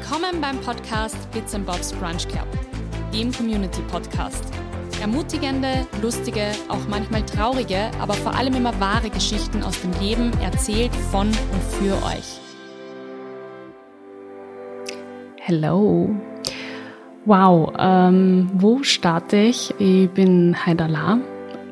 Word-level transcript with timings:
Willkommen 0.00 0.40
beim 0.40 0.60
Podcast 0.60 1.16
Bits 1.32 1.58
Bobs 1.66 1.92
Brunch 1.92 2.28
Club, 2.28 2.46
dem 3.12 3.32
Community 3.32 3.82
Podcast. 3.90 4.44
Ermutigende, 5.00 5.88
lustige, 6.00 6.52
auch 6.68 6.86
manchmal 6.88 7.26
traurige, 7.26 7.90
aber 8.00 8.14
vor 8.14 8.32
allem 8.36 8.54
immer 8.54 8.78
wahre 8.78 9.10
Geschichten 9.10 9.60
aus 9.64 9.80
dem 9.80 9.90
Leben 10.00 10.30
erzählt 10.40 10.94
von 11.10 11.26
und 11.26 11.62
für 11.80 11.94
euch. 12.06 12.38
Hello. 15.36 16.10
Wow, 17.24 17.72
ähm, 17.76 18.50
wo 18.54 18.84
starte 18.84 19.36
ich? 19.36 19.74
Ich 19.80 20.08
bin 20.10 20.64
Haidala. 20.64 21.18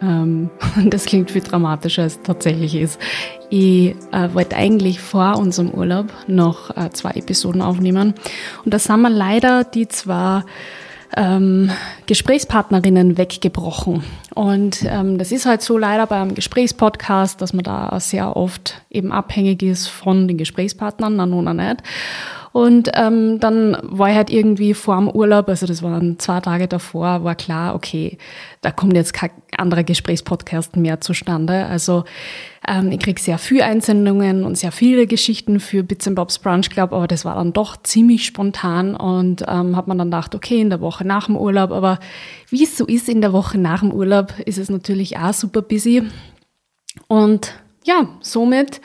Ähm, 0.02 0.50
das 0.86 1.04
klingt 1.04 1.30
viel 1.30 1.42
dramatischer, 1.42 2.02
als 2.02 2.16
es 2.16 2.22
tatsächlich 2.22 2.74
ist. 2.74 3.00
Ich 3.50 3.94
äh, 4.12 4.34
wollte 4.34 4.56
eigentlich 4.56 5.00
vor 5.00 5.38
unserem 5.38 5.70
Urlaub 5.70 6.12
noch 6.26 6.76
äh, 6.76 6.90
zwei 6.90 7.10
Episoden 7.10 7.62
aufnehmen. 7.62 8.14
Und 8.64 8.74
da 8.74 8.78
sind 8.78 9.00
wir 9.00 9.10
leider 9.10 9.64
die 9.64 9.88
zwei 9.88 10.42
ähm, 11.16 11.70
Gesprächspartnerinnen 12.06 13.16
weggebrochen. 13.16 14.04
Und 14.34 14.84
ähm, 14.84 15.18
das 15.18 15.32
ist 15.32 15.46
halt 15.46 15.62
so 15.62 15.78
leider 15.78 16.06
beim 16.06 16.34
Gesprächspodcast, 16.34 17.40
dass 17.40 17.52
man 17.52 17.64
da 17.64 17.98
sehr 18.00 18.36
oft 18.36 18.82
eben 18.90 19.12
abhängig 19.12 19.62
ist 19.62 19.86
von 19.88 20.28
den 20.28 20.36
Gesprächspartnern, 20.36 21.16
na 21.16 21.26
nun 21.26 21.56
nicht. 21.56 21.82
Und 22.56 22.90
ähm, 22.94 23.38
dann 23.38 23.76
war 23.82 24.08
ich 24.08 24.16
halt 24.16 24.30
irgendwie 24.30 24.72
vor 24.72 24.96
dem 24.96 25.10
Urlaub, 25.10 25.46
also 25.50 25.66
das 25.66 25.82
waren 25.82 26.18
zwei 26.18 26.40
Tage 26.40 26.66
davor, 26.66 27.22
war 27.22 27.34
klar, 27.34 27.74
okay, 27.74 28.16
da 28.62 28.70
kommt 28.70 28.94
jetzt 28.94 29.12
kein 29.12 29.28
anderer 29.58 29.84
Gesprächspodcast 29.84 30.74
mehr 30.76 31.02
zustande. 31.02 31.66
Also 31.66 32.04
ähm, 32.66 32.90
ich 32.92 33.00
krieg 33.00 33.18
sehr 33.18 33.36
viele 33.36 33.66
Einsendungen 33.66 34.42
und 34.42 34.56
sehr 34.56 34.72
viele 34.72 35.06
Geschichten 35.06 35.60
für 35.60 35.82
Bits 35.82 36.08
and 36.08 36.16
Bobs 36.16 36.38
Brunch 36.38 36.70
Club, 36.70 36.94
aber 36.94 37.06
das 37.06 37.26
war 37.26 37.34
dann 37.34 37.52
doch 37.52 37.76
ziemlich 37.82 38.24
spontan 38.24 38.96
und 38.96 39.44
ähm, 39.46 39.76
hat 39.76 39.86
man 39.86 39.98
dann 39.98 40.08
gedacht, 40.08 40.34
okay, 40.34 40.58
in 40.58 40.70
der 40.70 40.80
Woche 40.80 41.06
nach 41.06 41.26
dem 41.26 41.36
Urlaub, 41.36 41.72
aber 41.72 41.98
wie 42.48 42.64
es 42.64 42.78
so 42.78 42.86
ist 42.86 43.10
in 43.10 43.20
der 43.20 43.34
Woche 43.34 43.58
nach 43.58 43.80
dem 43.80 43.92
Urlaub, 43.92 44.32
ist 44.46 44.56
es 44.56 44.70
natürlich 44.70 45.18
auch 45.18 45.34
super 45.34 45.60
busy. 45.60 46.04
Und 47.06 47.52
ja, 47.86 48.08
somit 48.20 48.80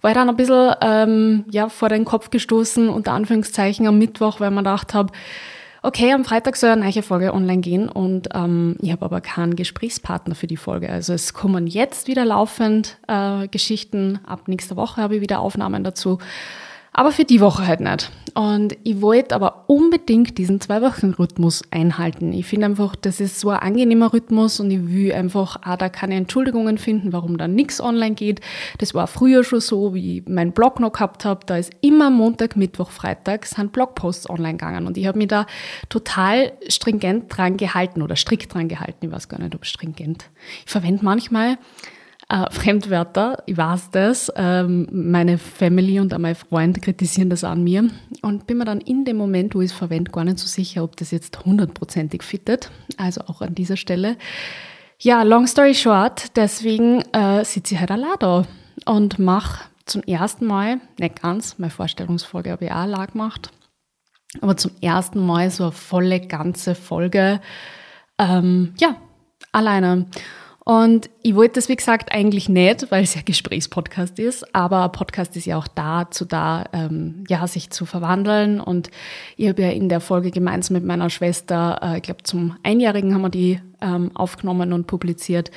war 0.00 0.10
ich 0.10 0.16
dann 0.16 0.28
ein 0.28 0.36
bisschen 0.36 0.74
ähm, 0.80 1.44
ja, 1.50 1.68
vor 1.68 1.88
den 1.88 2.04
Kopf 2.04 2.30
gestoßen, 2.30 2.88
unter 2.88 3.12
Anführungszeichen 3.12 3.86
am 3.86 3.98
Mittwoch, 3.98 4.40
weil 4.40 4.50
man 4.50 4.64
gedacht 4.64 4.94
habe, 4.94 5.12
okay, 5.82 6.12
am 6.12 6.24
Freitag 6.24 6.56
soll 6.56 6.70
eine 6.70 6.84
neue 6.84 7.02
Folge 7.02 7.32
online 7.32 7.60
gehen 7.60 7.88
und 7.88 8.28
ähm, 8.34 8.76
ich 8.80 8.90
habe 8.90 9.04
aber 9.04 9.20
keinen 9.20 9.56
Gesprächspartner 9.56 10.34
für 10.34 10.46
die 10.46 10.56
Folge. 10.56 10.90
Also 10.90 11.12
es 11.12 11.34
kommen 11.34 11.66
jetzt 11.66 12.08
wieder 12.08 12.24
laufend 12.24 12.98
äh, 13.06 13.46
Geschichten. 13.48 14.18
Ab 14.26 14.48
nächster 14.48 14.76
Woche 14.76 15.00
habe 15.00 15.16
ich 15.16 15.20
wieder 15.20 15.40
Aufnahmen 15.40 15.84
dazu. 15.84 16.18
Aber 16.96 17.12
für 17.12 17.26
die 17.26 17.42
Woche 17.42 17.66
halt 17.66 17.80
nicht. 17.80 18.10
Und 18.32 18.74
ich 18.82 19.02
wollte 19.02 19.34
aber 19.34 19.64
unbedingt 19.66 20.38
diesen 20.38 20.62
Zwei-Wochen-Rhythmus 20.62 21.62
einhalten. 21.70 22.32
Ich 22.32 22.46
finde 22.46 22.64
einfach, 22.66 22.96
das 22.96 23.20
ist 23.20 23.38
so 23.38 23.50
ein 23.50 23.58
angenehmer 23.58 24.14
Rhythmus 24.14 24.60
und 24.60 24.70
ich 24.70 24.88
will 24.88 25.12
einfach 25.12 25.56
auch 25.62 25.76
da 25.76 25.90
keine 25.90 26.14
Entschuldigungen 26.14 26.78
finden, 26.78 27.12
warum 27.12 27.36
da 27.36 27.48
nichts 27.48 27.82
online 27.82 28.14
geht. 28.14 28.40
Das 28.78 28.94
war 28.94 29.08
früher 29.08 29.44
schon 29.44 29.60
so, 29.60 29.92
wie 29.92 30.18
ich 30.18 30.26
meinen 30.26 30.52
Blog 30.52 30.80
noch 30.80 30.92
gehabt 30.92 31.26
habe. 31.26 31.44
Da 31.44 31.58
ist 31.58 31.70
immer 31.82 32.08
Montag, 32.08 32.56
Mittwoch, 32.56 32.90
Freitag 32.90 33.44
sind 33.44 33.72
Blogposts 33.72 34.30
online 34.30 34.56
gegangen. 34.56 34.86
Und 34.86 34.96
ich 34.96 35.06
habe 35.06 35.18
mich 35.18 35.28
da 35.28 35.44
total 35.90 36.52
stringent 36.66 37.24
dran 37.28 37.58
gehalten 37.58 38.00
oder 38.00 38.16
strikt 38.16 38.54
dran 38.54 38.68
gehalten. 38.68 39.04
Ich 39.04 39.12
weiß 39.12 39.28
gar 39.28 39.38
nicht, 39.38 39.54
ob 39.54 39.66
stringent. 39.66 40.30
Ich 40.64 40.72
verwende 40.72 41.04
manchmal 41.04 41.58
äh, 42.28 42.50
Fremdwörter, 42.50 43.42
ich 43.46 43.56
weiß 43.56 43.90
das. 43.92 44.32
Ähm, 44.36 44.88
meine 44.90 45.38
Family 45.38 46.00
und 46.00 46.12
auch 46.12 46.18
mein 46.18 46.34
Freund 46.34 46.82
kritisieren 46.82 47.30
das 47.30 47.44
an 47.44 47.62
mir. 47.62 47.88
Und 48.22 48.46
bin 48.46 48.58
mir 48.58 48.64
dann 48.64 48.80
in 48.80 49.04
dem 49.04 49.16
Moment, 49.16 49.54
wo 49.54 49.60
ich 49.60 49.70
es 49.70 49.76
verwende, 49.76 50.10
gar 50.10 50.24
nicht 50.24 50.38
so 50.38 50.46
sicher, 50.46 50.82
ob 50.82 50.96
das 50.96 51.10
jetzt 51.10 51.44
hundertprozentig 51.44 52.22
fittet. 52.22 52.70
Also 52.96 53.22
auch 53.22 53.42
an 53.42 53.54
dieser 53.54 53.76
Stelle. 53.76 54.16
Ja, 54.98 55.22
long 55.22 55.46
story 55.46 55.74
short, 55.74 56.36
deswegen 56.36 57.02
äh, 57.12 57.44
sitze 57.44 57.74
ich 57.74 57.80
halt 57.80 57.90
allein 57.90 58.16
da 58.18 58.46
und 58.86 59.18
mache 59.18 59.66
zum 59.84 60.02
ersten 60.02 60.46
Mal, 60.46 60.80
nicht 60.98 61.20
ganz, 61.20 61.58
meine 61.58 61.70
Vorstellungsfolge 61.70 62.50
habe 62.50 62.64
ich 62.64 62.70
auch 62.70 62.76
allein 62.76 63.06
gemacht, 63.08 63.50
aber 64.40 64.56
zum 64.56 64.72
ersten 64.80 65.24
Mal 65.24 65.50
so 65.50 65.64
eine 65.64 65.72
volle 65.72 66.20
ganze 66.20 66.74
Folge, 66.74 67.40
ähm, 68.18 68.74
ja, 68.78 68.96
alleine. 69.52 70.06
Und 70.68 71.10
ich 71.22 71.36
wollte 71.36 71.54
das, 71.54 71.68
wie 71.68 71.76
gesagt, 71.76 72.10
eigentlich 72.10 72.48
nicht, 72.48 72.90
weil 72.90 73.04
es 73.04 73.14
ja 73.14 73.20
Gesprächspodcast 73.24 74.18
ist, 74.18 74.52
aber 74.52 74.88
Podcast 74.88 75.36
ist 75.36 75.44
ja 75.44 75.58
auch 75.58 75.68
dazu 75.68 76.24
da, 76.24 76.64
ähm, 76.72 77.22
ja, 77.28 77.46
sich 77.46 77.70
zu 77.70 77.86
verwandeln. 77.86 78.60
Und 78.60 78.90
ich 79.36 79.48
habe 79.48 79.62
ja 79.62 79.70
in 79.70 79.88
der 79.88 80.00
Folge 80.00 80.32
gemeinsam 80.32 80.74
mit 80.74 80.84
meiner 80.84 81.08
Schwester, 81.08 81.78
äh, 81.82 81.98
ich 81.98 82.02
glaube 82.02 82.24
zum 82.24 82.56
Einjährigen 82.64 83.14
haben 83.14 83.22
wir 83.22 83.28
die 83.28 83.60
ähm, 83.80 84.10
aufgenommen 84.16 84.72
und 84.72 84.88
publiziert. 84.88 85.52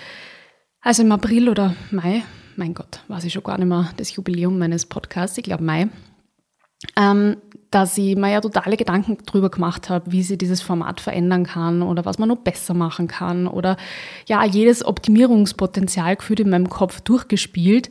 Also 0.79 1.01
im 1.01 1.11
April 1.11 1.49
oder 1.49 1.73
Mai, 1.89 2.21
mein 2.55 2.75
Gott, 2.75 3.03
weiß 3.07 3.23
ich 3.23 3.33
schon 3.33 3.41
gar 3.41 3.57
nicht 3.57 3.67
mehr, 3.67 3.89
das 3.97 4.13
Jubiläum 4.15 4.59
meines 4.59 4.85
Podcasts, 4.85 5.39
ich 5.39 5.43
glaube 5.43 5.63
Mai, 5.63 5.89
ähm, 6.95 7.37
dass 7.71 7.97
ich 7.97 8.15
mir 8.15 8.31
ja 8.31 8.41
totale 8.41 8.77
Gedanken 8.77 9.17
drüber 9.25 9.49
gemacht 9.49 9.89
habe, 9.89 10.11
wie 10.11 10.23
sie 10.23 10.37
dieses 10.37 10.61
Format 10.61 11.01
verändern 11.01 11.45
kann 11.45 11.81
oder 11.81 12.05
was 12.05 12.17
man 12.17 12.29
noch 12.29 12.37
besser 12.37 12.73
machen 12.73 13.07
kann 13.07 13.47
oder 13.47 13.77
ja, 14.27 14.43
jedes 14.43 14.83
Optimierungspotenzial 14.85 16.15
gefühlt 16.15 16.39
in 16.39 16.49
meinem 16.49 16.69
Kopf 16.69 17.01
durchgespielt, 17.01 17.89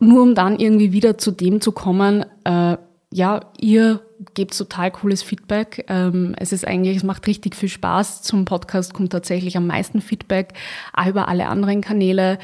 nur 0.00 0.22
um 0.22 0.34
dann 0.34 0.58
irgendwie 0.58 0.92
wieder 0.92 1.18
zu 1.18 1.30
dem 1.30 1.60
zu 1.60 1.72
kommen, 1.72 2.24
äh, 2.44 2.76
ja, 3.12 3.40
ihr 3.60 4.00
gebt 4.34 4.56
total 4.56 4.90
cooles 4.90 5.22
Feedback. 5.22 5.84
Ähm, 5.88 6.34
es 6.38 6.52
ist 6.52 6.66
eigentlich, 6.66 6.96
es 6.96 7.02
macht 7.02 7.26
richtig 7.26 7.56
viel 7.56 7.68
Spaß. 7.68 8.22
Zum 8.22 8.44
Podcast 8.44 8.94
kommt 8.94 9.12
tatsächlich 9.12 9.56
am 9.56 9.66
meisten 9.66 10.00
Feedback, 10.00 10.54
auch 10.92 11.06
über 11.06 11.28
alle 11.28 11.48
anderen 11.48 11.80
Kanäle. 11.80 12.38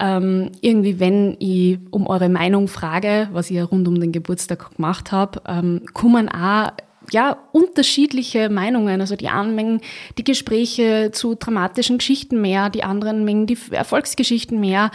Ähm, 0.00 0.50
irgendwie, 0.60 1.00
wenn 1.00 1.36
ich 1.38 1.78
um 1.90 2.06
eure 2.06 2.28
Meinung 2.28 2.68
frage, 2.68 3.28
was 3.32 3.50
ihr 3.50 3.64
rund 3.64 3.86
um 3.88 4.00
den 4.00 4.12
Geburtstag 4.12 4.76
gemacht 4.76 5.12
habt, 5.12 5.40
ähm, 5.46 5.82
kommen 5.92 6.28
auch 6.28 6.72
ja, 7.12 7.36
unterschiedliche 7.52 8.48
Meinungen. 8.48 9.00
Also 9.00 9.16
die 9.16 9.28
einen 9.28 9.54
mengen 9.54 9.80
die 10.18 10.24
Gespräche 10.24 11.10
zu 11.12 11.34
dramatischen 11.34 11.98
Geschichten 11.98 12.40
mehr, 12.40 12.70
die 12.70 12.84
anderen 12.84 13.24
mengen 13.24 13.46
die 13.46 13.58
Erfolgsgeschichten 13.70 14.58
mehr, 14.58 14.90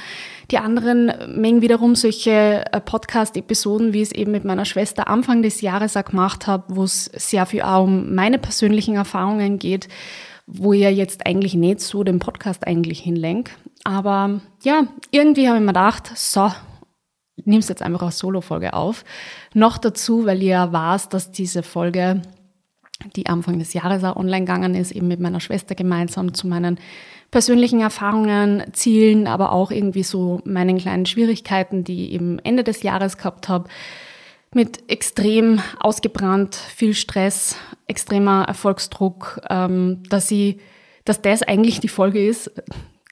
die 0.51 0.57
anderen 0.57 1.11
mengen 1.35 1.61
wiederum 1.61 1.95
solche 1.95 2.65
äh, 2.71 2.81
Podcast-Episoden, 2.81 3.93
wie 3.93 4.01
ich 4.01 4.09
es 4.09 4.11
eben 4.11 4.31
mit 4.31 4.45
meiner 4.45 4.65
Schwester 4.65 5.07
Anfang 5.07 5.41
des 5.41 5.61
Jahres 5.61 5.95
auch 5.95 6.05
gemacht 6.05 6.47
habe, 6.47 6.63
wo 6.75 6.83
es 6.83 7.05
sehr 7.05 7.45
viel 7.45 7.61
auch 7.61 7.83
um 7.83 8.15
meine 8.15 8.39
persönlichen 8.39 8.95
Erfahrungen 8.95 9.59
geht, 9.59 9.87
wo 10.47 10.73
ich 10.73 10.81
ja 10.81 10.89
jetzt 10.89 11.25
eigentlich 11.25 11.53
nicht 11.53 11.81
so 11.81 12.03
den 12.03 12.19
Podcast 12.19 12.65
eigentlich 12.65 12.99
hinlenk. 12.99 13.51
Aber 13.83 14.41
ja, 14.63 14.87
irgendwie 15.11 15.47
habe 15.47 15.57
ich 15.57 15.61
mir 15.61 15.67
gedacht, 15.67 16.11
so, 16.15 16.51
nimmst 17.45 17.69
jetzt 17.69 17.81
einfach 17.81 18.01
als 18.01 18.17
Solo-Folge 18.17 18.73
auf. 18.73 19.03
Noch 19.53 19.77
dazu, 19.77 20.25
weil 20.25 20.41
ihr 20.41 20.49
ja 20.49 20.73
weiß, 20.73 21.09
dass 21.09 21.31
diese 21.31 21.63
Folge, 21.63 22.21
die 23.15 23.27
Anfang 23.27 23.59
des 23.59 23.73
Jahres 23.73 24.03
auch 24.03 24.15
online 24.15 24.45
gegangen 24.45 24.75
ist, 24.75 24.91
eben 24.91 25.07
mit 25.07 25.19
meiner 25.19 25.39
Schwester 25.39 25.75
gemeinsam 25.75 26.33
zu 26.33 26.47
meinen 26.47 26.79
persönlichen 27.31 27.81
Erfahrungen, 27.81 28.63
Zielen, 28.73 29.27
aber 29.27 29.51
auch 29.51 29.71
irgendwie 29.71 30.03
so 30.03 30.41
meinen 30.45 30.77
kleinen 30.77 31.05
Schwierigkeiten, 31.05 31.83
die 31.83 32.05
ich 32.05 32.11
eben 32.13 32.39
Ende 32.39 32.63
des 32.63 32.83
Jahres 32.83 33.17
gehabt 33.17 33.49
habe, 33.49 33.69
mit 34.53 34.89
extrem 34.89 35.61
ausgebrannt, 35.79 36.55
viel 36.55 36.93
Stress, 36.93 37.57
extremer 37.85 38.45
Erfolgsdruck, 38.47 39.41
ähm, 39.49 40.03
dass 40.09 40.31
ich, 40.31 40.59
dass 41.05 41.21
das 41.21 41.43
eigentlich 41.43 41.79
die 41.79 41.89
Folge 41.89 42.25
ist, 42.25 42.51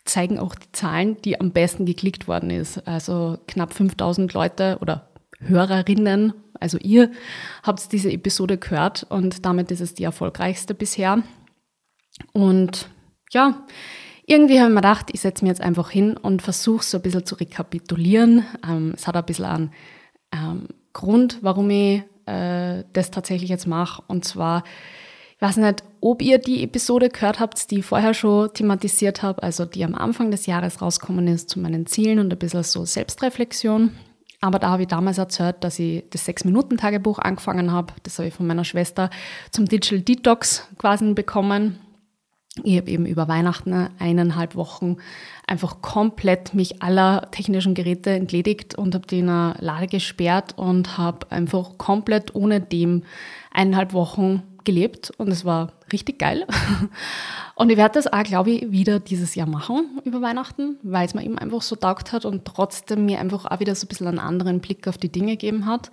zeigen 0.06 0.40
auch 0.40 0.56
die 0.56 0.72
Zahlen, 0.72 1.18
die 1.24 1.40
am 1.40 1.52
besten 1.52 1.86
geklickt 1.86 2.28
worden 2.28 2.50
ist. 2.50 2.88
Also 2.88 3.38
knapp 3.48 3.74
5000 3.74 4.34
Leute 4.34 4.78
oder 4.82 5.10
Hörerinnen, 5.40 6.34
also 6.60 6.78
ihr 6.78 7.12
habt 7.64 7.92
diese 7.92 8.12
Episode 8.12 8.58
gehört 8.58 9.06
und 9.10 9.46
damit 9.46 9.72
ist 9.72 9.82
es 9.82 9.94
die 9.94 10.04
erfolgreichste 10.04 10.74
bisher. 10.74 11.24
Und 12.32 12.90
ja, 13.32 13.66
irgendwie 14.26 14.60
habe 14.60 14.70
ich 14.70 14.76
mir 14.76 14.82
gedacht, 14.82 15.10
ich 15.12 15.22
setze 15.22 15.44
mir 15.44 15.50
jetzt 15.50 15.62
einfach 15.62 15.90
hin 15.90 16.18
und 16.18 16.42
versuche 16.42 16.84
so 16.84 16.98
ein 16.98 17.02
bisschen 17.02 17.26
zu 17.26 17.36
rekapitulieren. 17.36 18.46
Ähm, 18.68 18.94
es 18.96 19.08
hat 19.08 19.16
ein 19.16 19.26
bisschen 19.26 19.46
einen 19.46 19.72
ähm, 20.32 20.68
Grund, 20.94 21.40
warum 21.42 21.70
ich 21.70 22.04
äh, 22.26 22.84
das 22.94 23.12
tatsächlich 23.12 23.50
jetzt 23.50 23.68
mache. 23.68 24.02
Und 24.08 24.26
zwar 24.26 24.64
ich 25.38 25.42
weiß 25.42 25.58
nicht, 25.58 25.84
ob 26.00 26.22
ihr 26.22 26.38
die 26.38 26.64
Episode 26.64 27.10
gehört 27.10 27.42
habt, 27.42 27.70
die 27.70 27.80
ich 27.80 27.86
vorher 27.86 28.14
schon 28.14 28.54
thematisiert 28.54 29.22
habe, 29.22 29.44
also 29.44 29.66
die 29.66 29.84
am 29.84 29.94
Anfang 29.94 30.32
des 30.32 30.46
Jahres 30.46 30.82
rausgekommen 30.82 31.28
ist 31.28 31.50
zu 31.50 31.60
meinen 31.60 31.86
Zielen 31.86 32.20
und 32.20 32.32
ein 32.32 32.40
bisschen 32.40 32.64
so 32.64 32.86
Selbstreflexion. 32.86 33.92
Aber 34.40 34.60
da 34.60 34.70
habe 34.70 34.84
ich 34.84 34.88
damals 34.88 35.18
erzählt, 35.18 35.58
dass 35.62 35.80
ich 35.80 36.06
das 36.10 36.26
Sechs-Minuten-Tagebuch 36.26 37.20
angefangen 37.20 37.72
habe. 37.72 37.94
Das 38.04 38.18
habe 38.18 38.30
ich 38.30 38.34
von 38.34 38.48
meiner 38.48 38.64
Schwester 38.64 39.10
zum 39.52 39.66
Digital 39.66 40.02
Detox 40.02 40.68
quasi 40.78 41.14
bekommen. 41.14 41.80
Ich 42.64 42.78
habe 42.78 42.90
eben 42.90 43.06
über 43.06 43.28
Weihnachten 43.28 43.90
eineinhalb 44.00 44.56
Wochen 44.56 44.98
einfach 45.46 45.82
komplett 45.82 46.54
mich 46.54 46.82
aller 46.82 47.30
technischen 47.32 47.74
Geräte 47.74 48.12
entledigt 48.12 48.76
und 48.76 48.96
habe 48.96 49.08
die 49.08 49.20
in 49.20 49.30
eine 49.30 49.56
Lade 49.60 49.88
gesperrt 49.88 50.54
und 50.58 50.98
habe 50.98 51.30
einfach 51.32 51.78
komplett 51.78 52.34
ohne 52.34 52.62
dem 52.62 53.04
eineinhalb 53.52 53.92
Wochen 53.92 54.44
gelebt 54.66 55.12
und 55.18 55.30
es 55.30 55.46
war 55.46 55.74
richtig 55.92 56.20
geil. 56.20 56.46
Und 57.56 57.70
ich 57.70 57.78
werde 57.78 57.94
das 57.94 58.12
auch, 58.12 58.24
glaube 58.24 58.52
ich, 58.52 58.72
wieder 58.72 59.00
dieses 59.00 59.34
Jahr 59.34 59.48
machen 59.48 60.02
über 60.04 60.22
Weihnachten, 60.22 60.78
weil 60.84 61.06
es 61.06 61.14
mir 61.14 61.24
eben 61.24 61.38
einfach 61.38 61.62
so 61.62 61.78
taugt 61.78 62.12
hat 62.12 62.26
und 62.26 62.44
trotzdem 62.44 63.06
mir 63.06 63.22
einfach 63.22 63.46
auch 63.46 63.62
wieder 63.62 63.74
so 63.76 63.86
ein 63.86 63.88
bisschen 63.88 64.08
einen 64.08 64.20
anderen 64.20 64.60
Blick 64.60 64.90
auf 64.90 64.98
die 64.98 65.10
Dinge 65.10 65.38
gegeben 65.38 65.66
hat. 65.66 65.90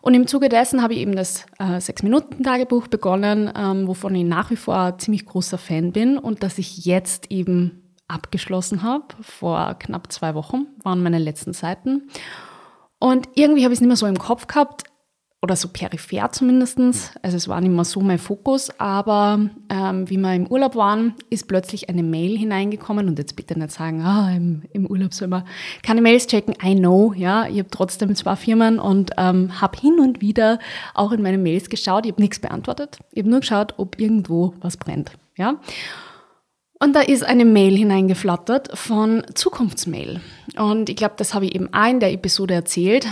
Und 0.00 0.14
im 0.14 0.28
Zuge 0.28 0.48
dessen 0.48 0.80
habe 0.80 0.94
ich 0.94 1.00
eben 1.00 1.16
das 1.16 1.46
äh, 1.58 1.80
Sechs-Minuten-Tagebuch 1.80 2.86
begonnen, 2.86 3.50
ähm, 3.56 3.88
wovon 3.88 4.14
ich 4.14 4.24
nach 4.24 4.50
wie 4.50 4.56
vor 4.56 4.76
ein 4.76 4.98
ziemlich 5.00 5.26
großer 5.26 5.58
Fan 5.58 5.92
bin 5.92 6.18
und 6.18 6.44
das 6.44 6.58
ich 6.58 6.84
jetzt 6.84 7.32
eben 7.32 7.82
abgeschlossen 8.06 8.82
habe. 8.82 9.06
Vor 9.20 9.74
knapp 9.78 10.12
zwei 10.12 10.34
Wochen 10.36 10.66
waren 10.82 11.02
meine 11.02 11.18
letzten 11.18 11.52
Seiten. 11.52 12.08
Und 12.98 13.28
irgendwie 13.34 13.64
habe 13.64 13.72
ich 13.72 13.78
es 13.78 13.80
nicht 13.80 13.88
mehr 13.88 13.96
so 13.96 14.06
im 14.06 14.18
Kopf 14.18 14.46
gehabt, 14.46 14.84
oder 15.42 15.56
so 15.56 15.68
peripher 15.68 16.30
zumindestens. 16.30 17.10
Also 17.20 17.36
es 17.36 17.48
war 17.48 17.60
nicht 17.60 17.72
mehr 17.72 17.84
so 17.84 18.00
mein 18.00 18.18
Fokus, 18.18 18.70
aber 18.78 19.50
ähm, 19.68 20.08
wie 20.08 20.16
wir 20.16 20.34
im 20.34 20.46
Urlaub 20.46 20.76
waren, 20.76 21.14
ist 21.30 21.48
plötzlich 21.48 21.88
eine 21.88 22.04
Mail 22.04 22.38
hineingekommen 22.38 23.08
und 23.08 23.18
jetzt 23.18 23.34
bitte 23.34 23.58
nicht 23.58 23.72
sagen, 23.72 24.02
ah, 24.02 24.30
im, 24.32 24.62
im 24.72 24.86
Urlaub 24.86 25.12
soll 25.12 25.26
man 25.26 25.44
keine 25.82 26.00
Mails 26.00 26.28
checken. 26.28 26.54
I 26.64 26.76
know, 26.76 27.12
ja, 27.16 27.48
ich 27.48 27.58
habe 27.58 27.70
trotzdem 27.70 28.14
zwei 28.14 28.36
Firmen 28.36 28.78
und 28.78 29.10
ähm, 29.18 29.60
habe 29.60 29.80
hin 29.80 29.98
und 29.98 30.20
wieder 30.20 30.60
auch 30.94 31.10
in 31.10 31.22
meine 31.22 31.38
Mails 31.38 31.68
geschaut. 31.68 32.06
Ich 32.06 32.12
habe 32.12 32.22
nichts 32.22 32.38
beantwortet. 32.38 32.98
Ich 33.10 33.18
habe 33.18 33.30
nur 33.30 33.40
geschaut, 33.40 33.74
ob 33.78 33.98
irgendwo 33.98 34.54
was 34.60 34.76
brennt, 34.76 35.10
ja. 35.36 35.56
Und 36.78 36.94
da 36.94 37.00
ist 37.00 37.24
eine 37.24 37.44
Mail 37.44 37.76
hineingeflattert 37.76 38.76
von 38.76 39.24
Zukunftsmail. 39.34 40.20
Und 40.56 40.88
ich 40.88 40.96
glaube, 40.96 41.14
das 41.16 41.34
habe 41.34 41.46
ich 41.46 41.54
eben 41.54 41.72
auch 41.72 41.88
in 41.88 42.00
der 42.00 42.12
Episode 42.12 42.54
erzählt 42.54 43.06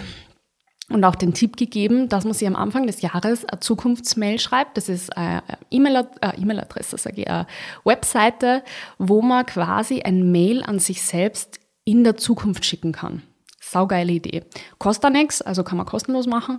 und 0.91 1.05
auch 1.05 1.15
den 1.15 1.33
Tipp 1.33 1.57
gegeben, 1.57 2.09
dass 2.09 2.25
man 2.25 2.35
sich 2.35 2.47
am 2.47 2.57
Anfang 2.57 2.87
des 2.87 3.01
Jahres 3.01 3.45
eine 3.45 3.61
Zukunftsmail 3.61 4.39
schreibt. 4.39 4.77
Das 4.77 4.89
ist 4.89 5.17
eine 5.17 5.43
E-Mail-Adresse, 5.71 6.99
sage 6.99 7.23
ich, 7.23 7.31
eine 7.31 7.47
Webseite, 7.85 8.63
wo 8.99 9.23
man 9.23 9.47
quasi 9.47 10.03
ein 10.03 10.31
Mail 10.33 10.63
an 10.63 10.79
sich 10.79 11.03
selbst 11.03 11.61
in 11.85 12.05
der 12.05 12.17
Zukunft 12.17 12.65
schicken 12.65 12.93
kann. 12.93 13.23
Saugeile 13.61 14.13
Idee. 14.13 14.43
Kostet 14.79 15.13
nichts, 15.13 15.43
also 15.43 15.63
kann 15.63 15.79
man 15.79 15.87
kostenlos 15.87 16.27
machen. 16.27 16.59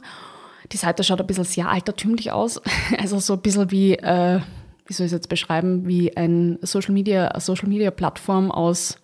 Die 0.72 0.78
Seite 0.78 1.04
schaut 1.04 1.20
ein 1.20 1.28
bisschen 1.28 1.44
sehr 1.44 1.70
altertümlich 1.70 2.32
aus. 2.32 2.62
Also 2.98 3.20
so 3.20 3.34
ein 3.34 3.42
bisschen 3.42 3.72
wie, 3.72 3.94
äh, 3.96 4.40
wie 4.86 4.94
soll 4.94 5.06
ich 5.06 5.12
es 5.12 5.18
jetzt 5.18 5.30
beschreiben, 5.30 5.88
wie 5.88 6.16
ein 6.16 6.58
Social 6.62 6.94
Media, 6.94 7.38
Social 7.40 7.68
Media 7.68 7.92
Plattform 7.92 8.52
aus 8.52 8.98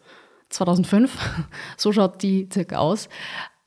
2005. 0.50 1.18
So 1.77 1.91
schaut 1.91 2.21
die 2.23 2.47
circa 2.51 2.77
aus. 2.77 3.09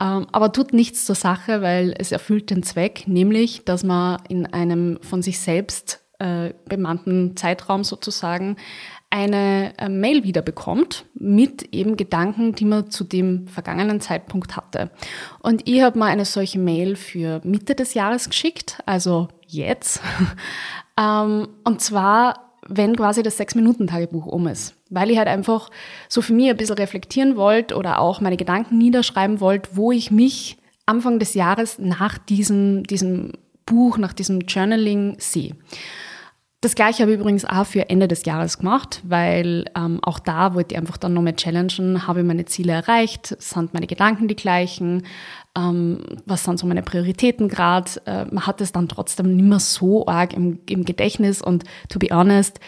Ähm, 0.00 0.26
aber 0.32 0.52
tut 0.52 0.72
nichts 0.72 1.04
zur 1.04 1.14
Sache, 1.14 1.62
weil 1.62 1.94
es 1.98 2.10
erfüllt 2.10 2.50
den 2.50 2.62
Zweck, 2.62 3.06
nämlich, 3.06 3.64
dass 3.64 3.84
man 3.84 4.22
in 4.28 4.46
einem 4.46 4.98
von 5.02 5.22
sich 5.22 5.38
selbst 5.38 6.00
äh, 6.18 6.54
bemannten 6.68 7.36
Zeitraum 7.36 7.84
sozusagen 7.84 8.56
eine 9.10 9.76
äh, 9.78 9.88
Mail 9.88 10.22
wieder 10.22 10.40
bekommt 10.40 11.04
mit 11.14 11.74
eben 11.74 11.96
Gedanken, 11.96 12.54
die 12.54 12.64
man 12.64 12.90
zu 12.90 13.04
dem 13.04 13.48
vergangenen 13.48 14.00
Zeitpunkt 14.00 14.56
hatte. 14.56 14.90
Und 15.40 15.68
ich 15.68 15.82
habe 15.82 15.98
mal 15.98 16.06
eine 16.06 16.24
solche 16.24 16.60
Mail 16.60 16.94
für 16.94 17.40
Mitte 17.44 17.74
des 17.74 17.94
Jahres 17.94 18.28
geschickt, 18.28 18.78
also 18.86 19.28
jetzt. 19.46 20.00
ähm, 20.96 21.48
und 21.64 21.80
zwar 21.80 22.49
wenn 22.70 22.96
quasi 22.96 23.22
das 23.22 23.36
Sechs-Minuten-Tagebuch 23.36 24.26
um 24.26 24.46
ist. 24.46 24.74
Weil 24.88 25.10
ich 25.10 25.18
halt 25.18 25.28
einfach 25.28 25.70
so 26.08 26.22
für 26.22 26.32
mich 26.32 26.48
ein 26.48 26.56
bisschen 26.56 26.76
reflektieren 26.76 27.36
wollte 27.36 27.76
oder 27.76 27.98
auch 27.98 28.20
meine 28.20 28.36
Gedanken 28.36 28.78
niederschreiben 28.78 29.40
wollte, 29.40 29.70
wo 29.74 29.92
ich 29.92 30.10
mich 30.10 30.56
Anfang 30.86 31.18
des 31.18 31.34
Jahres 31.34 31.78
nach 31.78 32.16
diesem, 32.18 32.84
diesem 32.84 33.32
Buch, 33.66 33.98
nach 33.98 34.12
diesem 34.12 34.40
Journaling 34.40 35.16
sehe. 35.18 35.56
Das 36.62 36.74
gleiche 36.74 37.02
habe 37.02 37.12
ich 37.12 37.18
übrigens 37.18 37.46
auch 37.46 37.64
für 37.64 37.88
Ende 37.88 38.06
des 38.06 38.26
Jahres 38.26 38.58
gemacht, 38.58 39.00
weil 39.02 39.64
ähm, 39.74 39.98
auch 40.02 40.18
da 40.18 40.54
wollte 40.54 40.74
ich 40.74 40.78
einfach 40.78 40.98
dann 40.98 41.14
nochmal 41.14 41.34
challengen, 41.34 42.06
habe 42.06 42.20
ich 42.20 42.26
meine 42.26 42.44
Ziele 42.44 42.72
erreicht, 42.72 43.34
sind 43.38 43.72
meine 43.72 43.86
Gedanken 43.86 44.28
die 44.28 44.36
gleichen, 44.36 45.06
ähm, 45.56 46.02
was 46.26 46.44
sind 46.44 46.58
so 46.58 46.66
meine 46.66 46.82
Prioritäten 46.82 47.48
gerade. 47.48 47.90
Äh, 48.06 48.26
man 48.26 48.46
hat 48.46 48.60
es 48.60 48.72
dann 48.72 48.88
trotzdem 48.88 49.36
nicht 49.36 49.48
mehr 49.48 49.58
so 49.58 50.06
arg 50.06 50.32
im, 50.32 50.60
im 50.68 50.84
Gedächtnis 50.84 51.42
und 51.42 51.64
to 51.88 51.98
be 51.98 52.08
honest, 52.10 52.60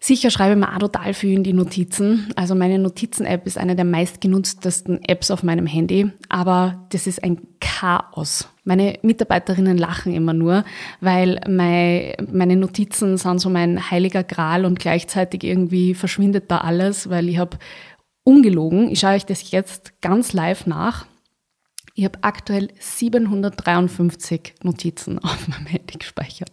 Sicher 0.00 0.30
schreibe 0.30 0.52
ich 0.52 0.58
mir 0.58 0.72
auch 0.72 0.78
total 0.78 1.12
viel 1.12 1.34
in 1.34 1.42
die 1.42 1.52
Notizen. 1.52 2.32
Also 2.36 2.54
meine 2.54 2.78
Notizen-App 2.78 3.46
ist 3.46 3.58
eine 3.58 3.74
der 3.74 3.84
meistgenutztesten 3.84 5.02
Apps 5.02 5.30
auf 5.30 5.42
meinem 5.42 5.66
Handy, 5.66 6.12
aber 6.28 6.86
das 6.90 7.08
ist 7.08 7.24
ein 7.24 7.40
Chaos. 7.58 8.48
Meine 8.62 8.98
Mitarbeiterinnen 9.02 9.76
lachen 9.76 10.14
immer 10.14 10.34
nur, 10.34 10.64
weil 11.00 11.40
meine 11.48 12.56
Notizen 12.56 13.16
sind 13.16 13.40
so 13.40 13.50
mein 13.50 13.90
heiliger 13.90 14.22
Gral 14.22 14.64
und 14.64 14.78
gleichzeitig 14.78 15.42
irgendwie 15.42 15.94
verschwindet 15.94 16.50
da 16.50 16.58
alles, 16.58 17.10
weil 17.10 17.28
ich 17.28 17.38
habe 17.38 17.58
ungelogen, 18.22 18.90
ich 18.90 19.00
schaue 19.00 19.14
euch 19.14 19.26
das 19.26 19.50
jetzt 19.50 20.00
ganz 20.00 20.32
live 20.32 20.66
nach, 20.66 21.06
ich 21.98 22.04
habe 22.04 22.20
aktuell 22.22 22.68
753 22.78 24.54
Notizen 24.62 25.18
auf 25.24 25.48
meinem 25.48 25.66
Handy 25.66 25.98
gespeichert. 25.98 26.52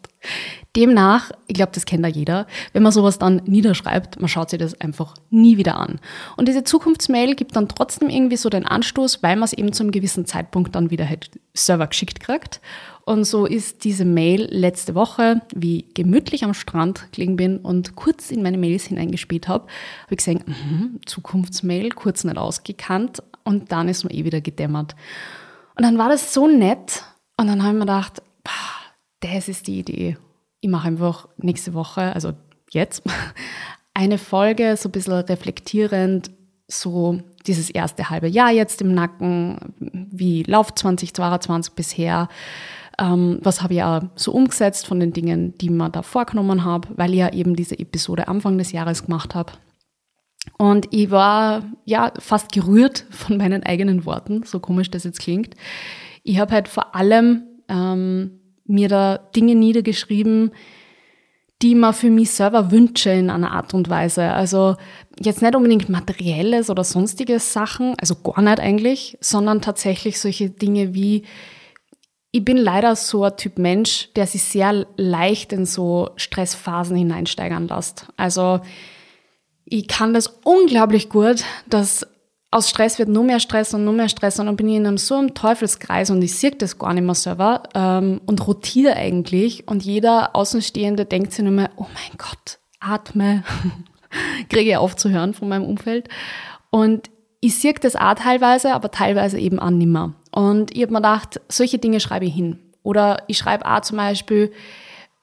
Demnach, 0.75 1.29
ich 1.45 1.53
glaube, 1.53 1.71
das 1.71 1.85
kennt 1.85 2.03
ja 2.03 2.09
jeder, 2.09 2.47
wenn 2.73 2.81
man 2.81 2.91
sowas 2.91 3.19
dann 3.19 3.43
niederschreibt, 3.45 4.19
man 4.19 4.27
schaut 4.27 4.49
sich 4.49 4.57
das 4.57 4.81
einfach 4.81 5.13
nie 5.29 5.57
wieder 5.57 5.77
an. 5.77 5.99
Und 6.35 6.47
diese 6.47 6.63
Zukunftsmail 6.63 7.35
gibt 7.35 7.55
dann 7.55 7.69
trotzdem 7.69 8.09
irgendwie 8.09 8.37
so 8.37 8.49
den 8.49 8.65
Anstoß, 8.65 9.21
weil 9.21 9.35
man 9.35 9.43
es 9.43 9.53
eben 9.53 9.71
zu 9.71 9.83
einem 9.83 9.91
gewissen 9.91 10.25
Zeitpunkt 10.25 10.73
dann 10.73 10.89
wieder 10.89 11.07
halt 11.07 11.29
Server 11.53 11.85
geschickt 11.85 12.21
kriegt. 12.21 12.59
Und 13.05 13.25
so 13.25 13.45
ist 13.45 13.83
diese 13.83 14.03
Mail 14.03 14.47
letzte 14.49 14.95
Woche, 14.95 15.41
wie 15.53 15.85
gemütlich 15.93 16.43
am 16.43 16.55
Strand 16.55 17.11
gelegen 17.11 17.35
bin 17.35 17.59
und 17.59 17.95
kurz 17.95 18.31
in 18.31 18.41
meine 18.41 18.57
Mails 18.57 18.85
hineingespielt 18.85 19.47
habe, 19.47 19.65
habe 20.05 20.15
ich 20.15 20.17
gesehen, 20.17 20.43
mh, 20.47 21.01
Zukunftsmail, 21.05 21.91
kurz 21.91 22.23
nicht 22.23 22.39
ausgekannt 22.39 23.21
und 23.45 23.71
dann 23.71 23.87
ist 23.87 24.03
mir 24.03 24.11
eh 24.11 24.25
wieder 24.25 24.41
gedämmert. 24.41 24.95
Und 25.75 25.83
dann 25.83 25.97
war 25.97 26.09
das 26.09 26.33
so 26.33 26.47
nett 26.47 27.03
und 27.37 27.47
dann 27.47 27.63
habe 27.63 27.73
ich 27.73 27.79
mir 27.79 27.85
gedacht, 27.85 28.21
das 29.21 29.47
ist 29.47 29.67
die 29.67 29.79
Idee. 29.79 30.17
Ich 30.61 30.69
mache 30.69 30.87
einfach 30.87 31.27
nächste 31.37 31.73
Woche, 31.73 32.13
also 32.13 32.33
jetzt, 32.71 33.03
eine 33.93 34.17
Folge, 34.17 34.75
so 34.77 34.89
ein 34.89 34.91
bisschen 34.91 35.13
reflektierend, 35.13 36.31
so 36.67 37.19
dieses 37.45 37.69
erste 37.69 38.09
halbe 38.09 38.27
Jahr 38.27 38.51
jetzt 38.51 38.81
im 38.81 38.93
Nacken, 38.93 39.57
wie 39.79 40.43
läuft 40.43 40.79
2022 40.79 41.73
bisher, 41.73 42.27
ähm, 42.97 43.39
was 43.41 43.61
habe 43.61 43.75
ich 43.75 43.83
auch 43.83 44.01
so 44.15 44.31
umgesetzt 44.31 44.87
von 44.87 44.99
den 44.99 45.13
Dingen, 45.13 45.57
die 45.57 45.69
man 45.69 45.91
da 45.91 46.01
vorgenommen 46.01 46.63
habe, 46.63 46.87
weil 46.95 47.11
ich 47.11 47.19
ja 47.19 47.31
eben 47.31 47.55
diese 47.55 47.77
Episode 47.77 48.27
Anfang 48.27 48.57
des 48.57 48.71
Jahres 48.71 49.05
gemacht 49.05 49.35
habe. 49.35 49.53
Und 50.57 50.87
ich 50.91 51.11
war 51.11 51.63
ja 51.85 52.13
fast 52.19 52.51
gerührt 52.51 53.05
von 53.09 53.37
meinen 53.37 53.63
eigenen 53.63 54.05
Worten, 54.05 54.43
so 54.43 54.59
komisch 54.59 54.89
das 54.89 55.03
jetzt 55.03 55.19
klingt. 55.19 55.55
Ich 56.23 56.39
habe 56.39 56.53
halt 56.53 56.67
vor 56.67 56.95
allem 56.95 57.43
ähm, 57.67 58.39
mir 58.65 58.89
da 58.89 59.17
Dinge 59.17 59.55
niedergeschrieben, 59.55 60.51
die 61.61 61.75
man 61.75 61.93
für 61.93 62.09
mich 62.09 62.31
selber 62.31 62.71
wünsche 62.71 63.11
in 63.11 63.29
einer 63.29 63.51
Art 63.51 63.73
und 63.73 63.89
Weise. 63.89 64.31
Also 64.31 64.75
jetzt 65.19 65.41
nicht 65.41 65.55
unbedingt 65.55 65.89
materielles 65.89 66.69
oder 66.69 66.83
sonstige 66.83 67.39
Sachen, 67.39 67.95
also 67.99 68.15
gar 68.15 68.41
nicht 68.41 68.59
eigentlich, 68.59 69.17
sondern 69.21 69.61
tatsächlich 69.61 70.19
solche 70.19 70.49
Dinge 70.49 70.93
wie, 70.93 71.23
ich 72.31 72.43
bin 72.43 72.57
leider 72.57 72.95
so 72.97 73.23
ein 73.23 73.37
Typ 73.37 73.57
Mensch, 73.57 74.09
der 74.15 74.27
sich 74.27 74.43
sehr 74.43 74.85
leicht 74.97 75.53
in 75.53 75.65
so 75.65 76.09
Stressphasen 76.17 76.97
hineinsteigern 76.97 77.67
lässt. 77.67 78.07
Also 78.17 78.59
ich 79.65 79.87
kann 79.87 80.13
das 80.13 80.27
unglaublich 80.43 81.09
gut, 81.09 81.43
dass 81.67 82.07
aus 82.51 82.69
Stress 82.69 82.99
wird 82.99 83.09
nur 83.09 83.23
mehr 83.23 83.39
Stress 83.39 83.73
und 83.73 83.83
nur 83.83 83.93
mehr 83.93 84.07
Stress 84.07 84.39
und 84.39 84.45
dann 84.45 84.55
bin 84.55 84.69
ich 84.69 84.77
in 84.77 84.87
einem 84.87 84.97
so 84.97 85.15
einem 85.15 85.33
Teufelskreis 85.33 86.09
und 86.09 86.21
ich 86.21 86.35
sehe 86.35 86.51
das 86.51 86.77
gar 86.79 86.93
nicht 86.93 87.03
mehr 87.03 87.15
selber 87.15 87.63
ähm, 87.73 88.21
und 88.25 88.47
rotiere 88.47 88.95
eigentlich 88.95 89.67
und 89.67 89.83
jeder 89.83 90.35
Außenstehende 90.35 91.05
denkt 91.05 91.33
sich 91.33 91.43
nur 91.43 91.51
mehr, 91.51 91.71
oh 91.75 91.87
mein 91.93 92.17
Gott, 92.17 92.59
atme, 92.79 93.43
kriege 94.49 94.69
ich 94.69 94.77
aufzuhören 94.77 95.33
von 95.33 95.49
meinem 95.49 95.65
Umfeld 95.65 96.07
und 96.69 97.09
ich 97.41 97.59
sehe 97.59 97.73
das 97.73 97.95
auch 97.95 98.15
teilweise, 98.15 98.73
aber 98.73 98.89
teilweise 98.89 99.37
eben 99.37 99.59
auch 99.59 99.69
nimmer. 99.69 100.13
Und 100.31 100.75
ich 100.75 100.81
habe 100.81 100.93
mir 100.93 100.99
gedacht, 100.99 101.39
solche 101.47 101.77
Dinge 101.77 101.99
schreibe 101.99 102.25
ich 102.25 102.33
hin. 102.33 102.57
Oder 102.81 103.23
ich 103.27 103.37
schreibe 103.37 103.65
auch 103.69 103.81
zum 103.81 103.97
Beispiel, 103.97 104.51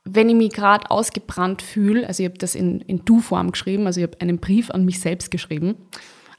wenn 0.05 0.29
ich 0.29 0.35
mich 0.35 0.53
gerade 0.53 0.91
ausgebrannt 0.91 1.63
fühle, 1.63 2.07
also 2.07 2.23
ich 2.23 2.29
habe 2.29 2.39
das 2.39 2.55
in, 2.55 2.81
in 2.81 3.05
Du-Form 3.05 3.53
geschrieben, 3.53 3.87
also 3.87 4.01
ich 4.01 4.07
habe 4.07 4.21
einen 4.21 4.39
Brief 4.39 4.71
an 4.71 4.85
mich 4.85 5.01
selbst 5.01 5.31
geschrieben, 5.31 5.77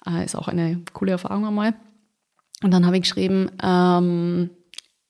äh, 0.06 0.26
ist 0.26 0.36
auch 0.36 0.48
eine 0.48 0.82
coole 0.94 1.14
Erfahrung 1.14 1.46
einmal. 1.46 1.74
Und 2.62 2.72
dann 2.72 2.86
habe 2.86 2.98
ich 2.98 3.04
geschrieben, 3.04 3.52
ähm, 3.62 4.50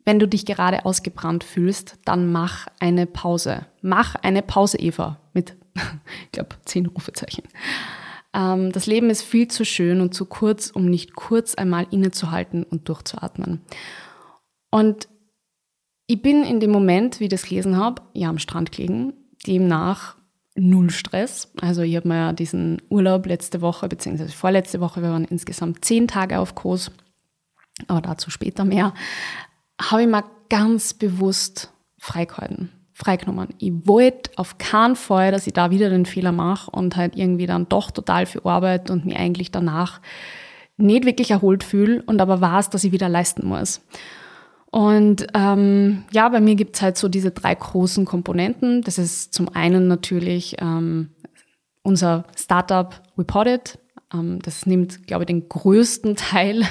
wenn 0.05 0.19
du 0.19 0.27
dich 0.27 0.45
gerade 0.45 0.85
ausgebrannt 0.85 1.43
fühlst, 1.43 1.97
dann 2.05 2.31
mach 2.31 2.67
eine 2.79 3.05
Pause. 3.05 3.65
Mach 3.81 4.15
eine 4.15 4.41
Pause, 4.41 4.77
Eva, 4.77 5.19
mit 5.33 5.55
ich 6.25 6.31
glaube, 6.31 6.55
zehn 6.65 6.85
Rufezeichen. 6.85 7.43
Ähm, 8.33 8.71
das 8.71 8.85
Leben 8.85 9.09
ist 9.09 9.23
viel 9.23 9.47
zu 9.47 9.65
schön 9.65 10.01
und 10.01 10.13
zu 10.13 10.25
kurz, 10.25 10.69
um 10.69 10.85
nicht 10.85 11.15
kurz 11.15 11.55
einmal 11.55 11.87
innezuhalten 11.89 12.63
und 12.63 12.89
durchzuatmen. 12.89 13.61
Und 14.69 15.07
ich 16.07 16.21
bin 16.21 16.43
in 16.43 16.59
dem 16.59 16.71
Moment, 16.71 17.19
wie 17.19 17.25
ich 17.25 17.29
das 17.29 17.43
gelesen 17.43 17.77
habe, 17.77 18.01
ja 18.13 18.29
am 18.29 18.39
Strand 18.39 18.71
gelegen, 18.71 19.13
demnach 19.47 20.15
null 20.55 20.89
Stress. 20.89 21.51
Also 21.61 21.81
ich 21.81 21.95
habe 21.95 22.07
mir 22.07 22.15
ja 22.15 22.33
diesen 22.33 22.81
Urlaub 22.89 23.25
letzte 23.25 23.61
Woche, 23.61 23.87
beziehungsweise 23.87 24.31
vorletzte 24.31 24.79
Woche, 24.79 25.01
wir 25.01 25.09
waren 25.09 25.25
insgesamt 25.25 25.83
zehn 25.83 26.07
Tage 26.07 26.39
auf 26.39 26.55
Kurs, 26.55 26.91
aber 27.87 28.01
dazu 28.01 28.29
später 28.29 28.65
mehr, 28.65 28.93
habe 29.81 30.03
ich 30.03 30.07
mir 30.07 30.23
ganz 30.49 30.93
bewusst 30.93 31.73
freigehalten, 31.97 32.69
freigenommen. 32.91 33.49
Ich 33.57 33.71
wollte 33.87 34.31
auf 34.35 34.57
keinen 34.57 34.95
Fall, 34.95 35.31
dass 35.31 35.47
ich 35.47 35.53
da 35.53 35.71
wieder 35.71 35.89
den 35.89 36.05
Fehler 36.05 36.31
mache 36.31 36.69
und 36.69 36.95
halt 36.95 37.15
irgendwie 37.15 37.47
dann 37.47 37.67
doch 37.69 37.89
total 37.89 38.25
viel 38.25 38.41
Arbeit 38.43 38.91
und 38.91 39.05
mich 39.05 39.17
eigentlich 39.17 39.51
danach 39.51 40.01
nicht 40.77 41.05
wirklich 41.05 41.31
erholt 41.31 41.63
fühle 41.63 42.03
und 42.03 42.21
aber 42.21 42.41
weiß, 42.41 42.69
dass 42.69 42.83
ich 42.83 42.91
wieder 42.91 43.09
leisten 43.09 43.47
muss. 43.47 43.81
Und 44.73 45.27
ähm, 45.35 46.03
ja, 46.11 46.27
bei 46.29 46.41
mir 46.41 46.55
gibt's 46.55 46.81
halt 46.81 46.97
so 46.97 47.07
diese 47.07 47.29
drei 47.29 47.53
großen 47.53 48.05
Komponenten. 48.05 48.81
Das 48.81 48.97
ist 48.97 49.31
zum 49.31 49.47
einen 49.49 49.87
natürlich 49.87 50.55
ähm, 50.59 51.11
unser 51.83 52.23
Startup 52.35 52.99
Reported. 53.15 53.77
Ähm, 54.11 54.39
das 54.41 54.65
nimmt, 54.65 55.05
glaube 55.05 55.25
ich, 55.25 55.27
den 55.27 55.47
größten 55.47 56.15
Teil 56.15 56.63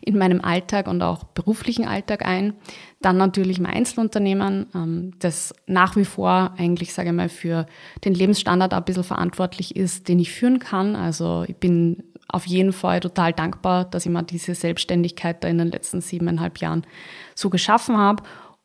in 0.00 0.16
meinem 0.16 0.44
Alltag 0.44 0.86
und 0.86 1.02
auch 1.02 1.24
beruflichen 1.24 1.88
Alltag 1.88 2.24
ein. 2.24 2.54
Dann 3.00 3.16
natürlich 3.16 3.58
mein 3.58 3.74
Einzelunternehmen, 3.74 4.66
ähm, 4.72 5.14
das 5.18 5.52
nach 5.66 5.96
wie 5.96 6.04
vor 6.04 6.54
eigentlich, 6.56 6.92
sage 6.92 7.08
ich 7.08 7.16
mal, 7.16 7.28
für 7.28 7.66
den 8.04 8.14
Lebensstandard 8.14 8.74
ein 8.74 8.84
bisschen 8.84 9.02
verantwortlich 9.02 9.74
ist, 9.74 10.06
den 10.06 10.20
ich 10.20 10.30
führen 10.30 10.60
kann. 10.60 10.94
Also 10.94 11.44
ich 11.48 11.56
bin 11.56 12.04
auf 12.32 12.46
jeden 12.46 12.72
Fall 12.72 13.00
total 13.00 13.32
dankbar, 13.32 13.84
dass 13.84 14.06
ich 14.06 14.12
mir 14.12 14.22
diese 14.22 14.54
Selbstständigkeit 14.54 15.42
da 15.42 15.48
in 15.48 15.58
den 15.58 15.70
letzten 15.70 16.00
siebeneinhalb 16.00 16.58
Jahren 16.58 16.86
so 17.34 17.50
geschaffen 17.50 17.96
habe. 17.96 18.22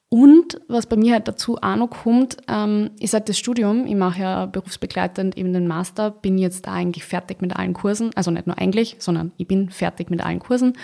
Und 0.10 0.62
was 0.68 0.86
bei 0.86 0.96
mir 0.96 1.14
halt 1.14 1.28
dazu 1.28 1.58
auch 1.58 1.76
noch 1.76 1.90
kommt, 1.90 2.38
ähm, 2.48 2.92
ist 3.00 3.14
halt 3.14 3.28
das 3.28 3.38
Studium. 3.38 3.86
Ich 3.88 3.96
mache 3.96 4.22
ja 4.22 4.46
berufsbegleitend 4.46 5.38
eben 5.38 5.52
den 5.52 5.68
Master, 5.68 6.12
bin 6.12 6.38
jetzt 6.38 6.68
eigentlich 6.68 7.04
fertig 7.04 7.42
mit 7.42 7.56
allen 7.56 7.74
Kursen. 7.74 8.12
Also 8.16 8.32
nicht 8.32 8.48
nur 8.48 8.58
eigentlich, 8.58 8.98
sondern 9.00 9.32
ich 9.38 9.48
bin 9.48 9.70
fertig 9.70 10.10
mit 10.10 10.24
allen 10.24 10.40
Kursen. 10.40 10.78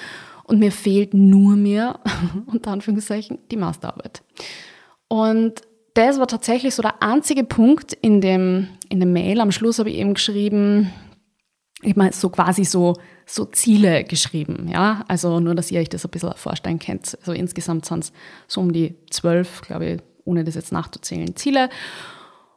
Und 0.43 0.59
mir 0.59 0.71
fehlt 0.71 1.13
nur 1.13 1.55
mehr, 1.55 1.99
unter 2.47 2.71
Anführungszeichen, 2.71 3.37
die 3.51 3.57
Masterarbeit. 3.57 4.21
Und 5.07 5.61
das 5.93 6.19
war 6.19 6.27
tatsächlich 6.27 6.73
so 6.73 6.81
der 6.81 7.01
einzige 7.03 7.43
Punkt 7.43 7.93
in 7.93 8.21
dem, 8.21 8.69
in 8.89 8.99
dem 8.99 9.13
Mail. 9.13 9.39
Am 9.39 9.51
Schluss 9.51 9.79
habe 9.79 9.89
ich 9.89 9.97
eben 9.97 10.13
geschrieben, 10.13 10.91
ich 11.81 11.95
meine, 11.95 12.13
so 12.13 12.29
quasi 12.29 12.63
so, 12.63 12.95
so 13.25 13.45
Ziele 13.45 14.03
geschrieben, 14.03 14.69
ja. 14.71 15.03
Also 15.07 15.39
nur, 15.39 15.55
dass 15.55 15.71
ihr 15.71 15.79
euch 15.79 15.89
das 15.89 16.05
ein 16.05 16.11
bisschen 16.11 16.33
vorstellen 16.35 16.79
könnt. 16.79 17.17
Also 17.19 17.33
insgesamt 17.33 17.85
sind 17.85 18.05
es 18.05 18.13
so 18.47 18.61
um 18.61 18.71
die 18.71 18.95
zwölf, 19.09 19.61
glaube 19.61 19.85
ich, 19.85 19.99
ohne 20.25 20.43
das 20.43 20.55
jetzt 20.55 20.71
nachzuzählen, 20.71 21.35
Ziele. 21.35 21.69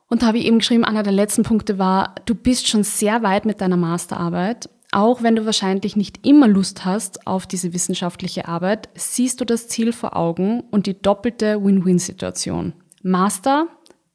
Und 0.08 0.22
da 0.22 0.26
habe 0.26 0.38
ich 0.38 0.46
eben 0.46 0.58
geschrieben, 0.58 0.84
einer 0.84 1.02
der 1.02 1.12
letzten 1.12 1.42
Punkte 1.42 1.78
war, 1.78 2.14
du 2.26 2.34
bist 2.34 2.68
schon 2.68 2.84
sehr 2.84 3.22
weit 3.22 3.46
mit 3.46 3.60
deiner 3.60 3.76
Masterarbeit. 3.76 4.68
Auch 4.92 5.22
wenn 5.22 5.34
du 5.34 5.44
wahrscheinlich 5.44 5.96
nicht 5.96 6.24
immer 6.24 6.46
Lust 6.46 6.84
hast 6.84 7.26
auf 7.26 7.46
diese 7.46 7.72
wissenschaftliche 7.72 8.46
Arbeit, 8.46 8.88
siehst 8.94 9.40
du 9.40 9.44
das 9.44 9.66
Ziel 9.66 9.92
vor 9.92 10.16
Augen 10.16 10.60
und 10.70 10.86
die 10.86 11.00
doppelte 11.00 11.64
Win-Win-Situation. 11.64 12.74
Master 13.02 13.66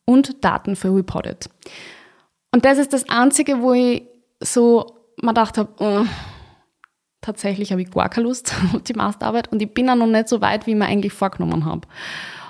und 0.06 0.44
Daten 0.44 0.76
für 0.76 0.96
Reported. 0.96 1.50
Und 2.54 2.66
das 2.66 2.78
ist 2.78 2.94
das 2.94 3.10
Einzige, 3.10 3.62
wo 3.62 3.74
ich 3.74 4.08
so 4.40 4.99
mir 5.22 5.30
gedacht 5.30 5.58
habe, 5.58 5.70
oh, 5.80 6.06
tatsächlich 7.22 7.72
habe 7.72 7.82
ich 7.82 7.92
gar 7.92 8.10
keine 8.10 8.28
Lust 8.28 8.54
auf 8.74 8.84
die 8.84 8.94
Masterarbeit 8.94 9.52
und 9.52 9.62
ich 9.62 9.74
bin 9.74 9.90
auch 9.90 9.96
noch 9.96 10.08
nicht 10.08 10.30
so 10.30 10.42
weit, 10.42 10.66
wie 10.66 10.72
ich 10.72 10.78
mir 10.78 10.86
eigentlich 10.86 11.14
vorgenommen 11.14 11.66
habe. 11.66 11.88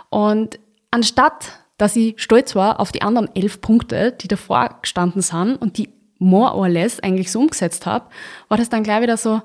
Und 0.09 0.59
anstatt, 0.91 1.59
dass 1.77 1.95
ich 1.95 2.21
stolz 2.21 2.55
war 2.55 2.79
auf 2.79 2.91
die 2.91 3.01
anderen 3.01 3.33
elf 3.35 3.61
Punkte, 3.61 4.11
die 4.11 4.27
davor 4.27 4.79
gestanden 4.81 5.21
sind 5.21 5.55
und 5.55 5.77
die 5.77 5.89
more 6.19 6.53
or 6.53 6.67
less 6.67 6.99
eigentlich 6.99 7.31
so 7.31 7.39
umgesetzt 7.39 7.85
habe, 7.85 8.09
war 8.49 8.57
das 8.57 8.69
dann 8.69 8.83
gleich 8.83 9.01
wieder 9.01 9.17
so, 9.17 9.41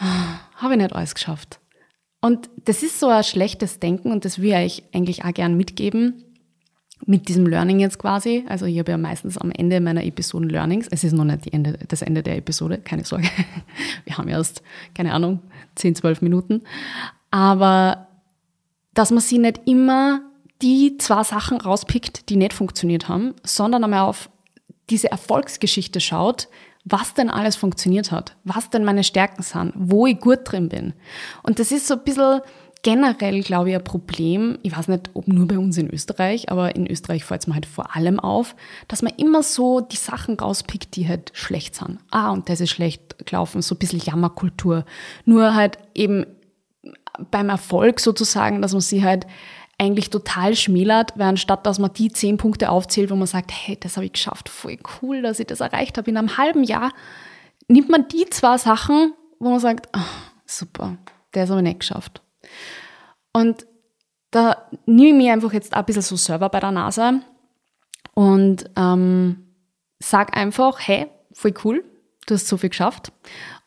habe 0.56 0.74
ich 0.74 0.80
nicht 0.80 0.92
alles 0.92 1.14
geschafft. 1.14 1.60
Und 2.20 2.50
das 2.64 2.82
ist 2.82 2.98
so 2.98 3.08
ein 3.08 3.22
schlechtes 3.22 3.78
Denken 3.78 4.10
und 4.10 4.24
das 4.24 4.40
will 4.40 4.52
ich 4.54 4.82
eigentlich 4.92 5.24
auch 5.24 5.32
gern 5.32 5.56
mitgeben, 5.56 6.24
mit 7.08 7.28
diesem 7.28 7.46
Learning 7.46 7.80
jetzt 7.80 7.98
quasi. 7.98 8.44
Also 8.48 8.66
ich 8.66 8.78
habe 8.78 8.90
ja 8.90 8.98
meistens 8.98 9.38
am 9.38 9.50
Ende 9.50 9.80
meiner 9.80 10.04
Episoden 10.04 10.50
Learnings. 10.50 10.88
Es 10.90 11.04
ist 11.04 11.14
noch 11.14 11.24
nicht 11.24 11.50
Ende, 11.54 11.78
das 11.88 12.02
Ende 12.02 12.22
der 12.22 12.36
Episode, 12.36 12.76
keine 12.76 13.06
Sorge. 13.06 13.26
Wir 14.04 14.18
haben 14.18 14.28
erst, 14.28 14.62
keine 14.94 15.14
Ahnung, 15.14 15.40
10, 15.76 15.94
12 15.94 16.20
Minuten. 16.20 16.64
Aber 17.30 18.08
dass 18.92 19.10
man 19.10 19.20
sie 19.20 19.38
nicht 19.38 19.62
immer 19.64 20.20
die 20.60 20.98
zwei 20.98 21.22
Sachen 21.22 21.58
rauspickt, 21.58 22.28
die 22.28 22.36
nicht 22.36 22.52
funktioniert 22.52 23.08
haben, 23.08 23.34
sondern 23.42 23.84
einmal 23.84 24.02
auf 24.02 24.28
diese 24.90 25.10
Erfolgsgeschichte 25.10 26.00
schaut, 26.00 26.48
was 26.84 27.14
denn 27.14 27.30
alles 27.30 27.56
funktioniert 27.56 28.12
hat, 28.12 28.36
was 28.44 28.68
denn 28.68 28.84
meine 28.84 29.04
Stärken 29.04 29.42
sind, 29.42 29.72
wo 29.76 30.06
ich 30.06 30.20
gut 30.20 30.40
drin 30.44 30.68
bin. 30.68 30.92
Und 31.42 31.58
das 31.58 31.72
ist 31.72 31.86
so 31.86 31.94
ein 31.94 32.04
bisschen 32.04 32.42
generell, 32.88 33.42
glaube 33.42 33.68
ich, 33.68 33.76
ein 33.76 33.84
Problem, 33.84 34.58
ich 34.62 34.74
weiß 34.74 34.88
nicht, 34.88 35.10
ob 35.12 35.28
nur 35.28 35.46
bei 35.46 35.58
uns 35.58 35.76
in 35.76 35.90
Österreich, 35.92 36.50
aber 36.50 36.74
in 36.74 36.86
Österreich 36.86 37.22
fällt 37.22 37.42
es 37.42 37.46
mir 37.46 37.52
halt 37.52 37.66
vor 37.66 37.94
allem 37.94 38.18
auf, 38.18 38.56
dass 38.88 39.02
man 39.02 39.12
immer 39.18 39.42
so 39.42 39.82
die 39.82 39.96
Sachen 39.96 40.38
rauspickt, 40.38 40.96
die 40.96 41.06
halt 41.06 41.30
schlecht 41.34 41.74
sind. 41.74 41.98
Ah, 42.10 42.30
und 42.30 42.48
das 42.48 42.62
ist 42.62 42.70
schlecht 42.70 43.26
gelaufen, 43.26 43.60
so 43.60 43.74
ein 43.74 43.78
bisschen 43.78 44.00
Jammerkultur. 44.00 44.86
Nur 45.26 45.54
halt 45.54 45.76
eben 45.94 46.24
beim 47.30 47.50
Erfolg 47.50 48.00
sozusagen, 48.00 48.62
dass 48.62 48.72
man 48.72 48.80
sie 48.80 49.04
halt 49.04 49.26
eigentlich 49.76 50.08
total 50.08 50.56
schmälert, 50.56 51.12
weil 51.16 51.28
anstatt 51.28 51.66
dass 51.66 51.78
man 51.78 51.92
die 51.92 52.10
zehn 52.10 52.38
Punkte 52.38 52.70
aufzählt, 52.70 53.10
wo 53.10 53.16
man 53.16 53.26
sagt, 53.26 53.52
hey, 53.52 53.76
das 53.78 53.98
habe 53.98 54.06
ich 54.06 54.14
geschafft, 54.14 54.48
voll 54.48 54.78
cool, 55.02 55.20
dass 55.20 55.40
ich 55.40 55.46
das 55.46 55.60
erreicht 55.60 55.98
habe 55.98 56.10
in 56.10 56.16
einem 56.16 56.38
halben 56.38 56.64
Jahr, 56.64 56.94
nimmt 57.68 57.90
man 57.90 58.08
die 58.08 58.24
zwei 58.30 58.56
Sachen, 58.56 59.12
wo 59.40 59.50
man 59.50 59.60
sagt, 59.60 59.90
oh, 59.94 60.00
super, 60.46 60.96
das 61.32 61.50
habe 61.50 61.60
ich 61.60 61.64
nicht 61.64 61.80
geschafft. 61.80 62.22
Und 63.32 63.66
da 64.30 64.68
nehme 64.86 65.08
ich 65.08 65.14
mir 65.14 65.32
einfach 65.32 65.52
jetzt 65.52 65.74
ein 65.74 65.84
bisschen 65.84 66.02
so 66.02 66.16
selber 66.16 66.48
bei 66.48 66.60
der 66.60 66.72
Nase 66.72 67.20
und 68.14 68.70
ähm, 68.76 69.54
sag 70.00 70.36
einfach, 70.36 70.78
hey, 70.80 71.06
voll 71.32 71.54
cool, 71.64 71.84
du 72.26 72.34
hast 72.34 72.46
so 72.46 72.56
viel 72.56 72.70
geschafft. 72.70 73.12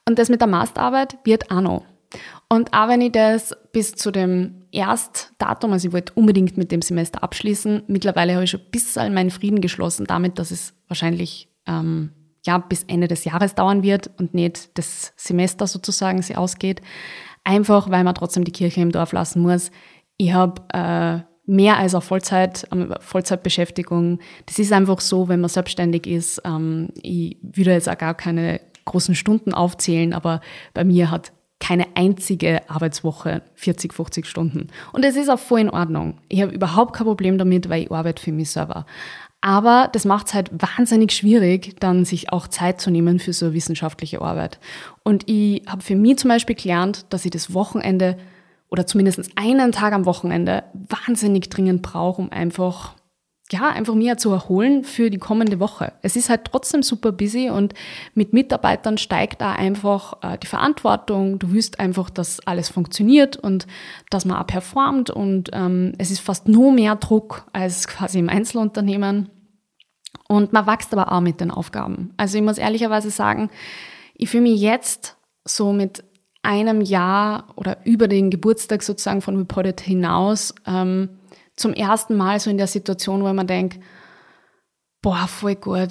Und 0.07 0.19
das 0.19 0.29
mit 0.29 0.41
der 0.41 0.47
Masterarbeit 0.47 1.17
wird 1.23 1.51
auch 1.51 1.61
noch. 1.61 1.85
Und 2.49 2.73
auch 2.73 2.89
wenn 2.89 3.01
ich 3.01 3.13
das 3.13 3.55
bis 3.71 3.93
zu 3.93 4.11
dem 4.11 4.65
Erstdatum, 4.71 5.71
also 5.71 5.87
ich 5.87 5.93
wollte 5.93 6.13
unbedingt 6.13 6.57
mit 6.57 6.71
dem 6.71 6.81
Semester 6.81 7.23
abschließen, 7.23 7.83
mittlerweile 7.87 8.33
habe 8.33 8.43
ich 8.43 8.51
schon 8.51 8.59
ein 8.59 8.71
bisschen 8.71 9.13
meinen 9.13 9.31
Frieden 9.31 9.61
geschlossen 9.61 10.05
damit, 10.05 10.37
dass 10.37 10.51
es 10.51 10.73
wahrscheinlich 10.87 11.49
ähm, 11.65 12.11
ja, 12.45 12.57
bis 12.57 12.83
Ende 12.83 13.07
des 13.07 13.23
Jahres 13.23 13.55
dauern 13.55 13.83
wird 13.83 14.09
und 14.19 14.33
nicht 14.33 14.77
das 14.77 15.13
Semester 15.15 15.67
sozusagen 15.67 16.21
sie 16.21 16.35
ausgeht 16.35 16.81
einfach 17.43 17.89
weil 17.89 18.03
man 18.03 18.15
trotzdem 18.15 18.43
die 18.43 18.51
Kirche 18.51 18.81
im 18.81 18.91
Dorf 18.91 19.11
lassen 19.11 19.41
muss. 19.41 19.71
Ich 20.17 20.33
habe 20.33 20.61
äh, 20.73 21.25
mehr 21.45 21.77
als 21.77 21.93
eine 21.93 22.01
Vollzeit, 22.01 22.67
ähm, 22.71 22.93
Vollzeitbeschäftigung. 22.99 24.19
Das 24.45 24.59
ist 24.59 24.71
einfach 24.71 24.99
so, 24.99 25.27
wenn 25.27 25.41
man 25.41 25.49
selbstständig 25.49 26.07
ist. 26.07 26.41
Ähm, 26.45 26.89
ich 27.01 27.37
würde 27.41 27.71
jetzt 27.71 27.89
auch 27.89 27.97
gar 27.97 28.13
keine 28.13 28.61
großen 28.85 29.15
Stunden 29.15 29.53
aufzählen, 29.53 30.13
aber 30.13 30.41
bei 30.73 30.83
mir 30.83 31.11
hat 31.11 31.31
keine 31.59 31.85
einzige 31.95 32.67
Arbeitswoche 32.69 33.43
40, 33.53 33.93
50 33.93 34.25
Stunden. 34.25 34.67
Und 34.93 35.05
es 35.05 35.15
ist 35.15 35.29
auch 35.29 35.39
voll 35.39 35.59
in 35.59 35.69
Ordnung. 35.69 36.17
Ich 36.27 36.41
habe 36.41 36.51
überhaupt 36.51 36.93
kein 36.93 37.05
Problem 37.05 37.37
damit, 37.37 37.69
weil 37.69 37.83
ich 37.83 37.91
arbeite 37.91 38.21
für 38.21 38.31
mich 38.31 38.49
selber. 38.49 38.85
Aber 39.41 39.89
das 39.91 40.05
macht 40.05 40.27
es 40.27 40.33
halt 40.35 40.51
wahnsinnig 40.53 41.11
schwierig, 41.11 41.75
dann 41.79 42.05
sich 42.05 42.31
auch 42.31 42.47
Zeit 42.47 42.79
zu 42.79 42.91
nehmen 42.91 43.19
für 43.19 43.33
so 43.33 43.53
wissenschaftliche 43.53 44.21
Arbeit. 44.21 44.59
Und 45.03 45.27
ich 45.27 45.63
habe 45.67 45.81
für 45.81 45.95
mich 45.95 46.17
zum 46.17 46.29
Beispiel 46.29 46.55
gelernt, 46.55 47.05
dass 47.09 47.25
ich 47.25 47.31
das 47.31 47.53
Wochenende 47.53 48.17
oder 48.69 48.85
zumindest 48.85 49.31
einen 49.35 49.71
Tag 49.71 49.93
am 49.93 50.05
Wochenende 50.05 50.63
wahnsinnig 50.73 51.49
dringend 51.49 51.81
brauche, 51.81 52.21
um 52.21 52.31
einfach 52.31 52.95
ja, 53.51 53.69
einfach 53.69 53.93
mehr 53.93 54.17
zu 54.17 54.31
erholen 54.31 54.83
für 54.83 55.09
die 55.09 55.17
kommende 55.17 55.59
Woche. 55.59 55.93
Es 56.01 56.15
ist 56.15 56.29
halt 56.29 56.45
trotzdem 56.45 56.83
super 56.83 57.11
busy 57.11 57.49
und 57.49 57.73
mit 58.13 58.33
Mitarbeitern 58.33 58.97
steigt 58.97 59.41
da 59.41 59.51
einfach 59.51 60.13
äh, 60.21 60.37
die 60.37 60.47
Verantwortung. 60.47 61.39
Du 61.39 61.51
willst 61.51 61.79
einfach, 61.79 62.09
dass 62.09 62.45
alles 62.47 62.69
funktioniert 62.69 63.37
und 63.37 63.67
dass 64.09 64.25
man 64.25 64.37
auch 64.37 64.47
performt 64.47 65.09
und 65.09 65.49
ähm, 65.53 65.93
es 65.97 66.11
ist 66.11 66.21
fast 66.21 66.47
nur 66.47 66.71
mehr 66.71 66.95
Druck 66.95 67.45
als 67.53 67.87
quasi 67.87 68.19
im 68.19 68.29
Einzelunternehmen. 68.29 69.29
Und 70.27 70.53
man 70.53 70.65
wächst 70.65 70.93
aber 70.93 71.11
auch 71.11 71.21
mit 71.21 71.41
den 71.41 71.51
Aufgaben. 71.51 72.13
Also 72.15 72.37
ich 72.37 72.43
muss 72.43 72.57
ehrlicherweise 72.57 73.09
sagen, 73.09 73.49
ich 74.13 74.29
fühle 74.29 74.43
mich 74.43 74.61
jetzt 74.61 75.17
so 75.43 75.73
mit 75.73 76.03
einem 76.43 76.81
Jahr 76.81 77.47
oder 77.55 77.85
über 77.85 78.07
den 78.07 78.29
Geburtstag 78.29 78.81
sozusagen 78.83 79.21
von 79.21 79.37
Reported 79.37 79.81
hinaus 79.81 80.55
ähm, 80.65 81.09
zum 81.61 81.73
ersten 81.73 82.17
Mal 82.17 82.39
so 82.39 82.49
in 82.49 82.57
der 82.57 82.67
Situation, 82.67 83.23
wo 83.23 83.31
man 83.31 83.47
denkt, 83.47 83.79
Boah, 85.01 85.27
voll 85.27 85.55
gut. 85.55 85.89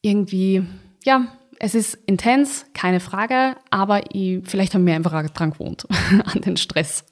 Irgendwie, 0.00 0.64
ja, 1.04 1.26
es 1.58 1.74
ist 1.74 1.94
intens, 2.06 2.66
keine 2.72 3.00
Frage, 3.00 3.56
aber 3.68 4.14
ich, 4.14 4.42
vielleicht 4.44 4.74
haben 4.74 4.86
wir 4.86 4.94
einfach 4.94 5.28
dran 5.30 5.50
gewohnt, 5.50 5.88
an 6.24 6.42
den 6.42 6.56
Stress. 6.56 7.04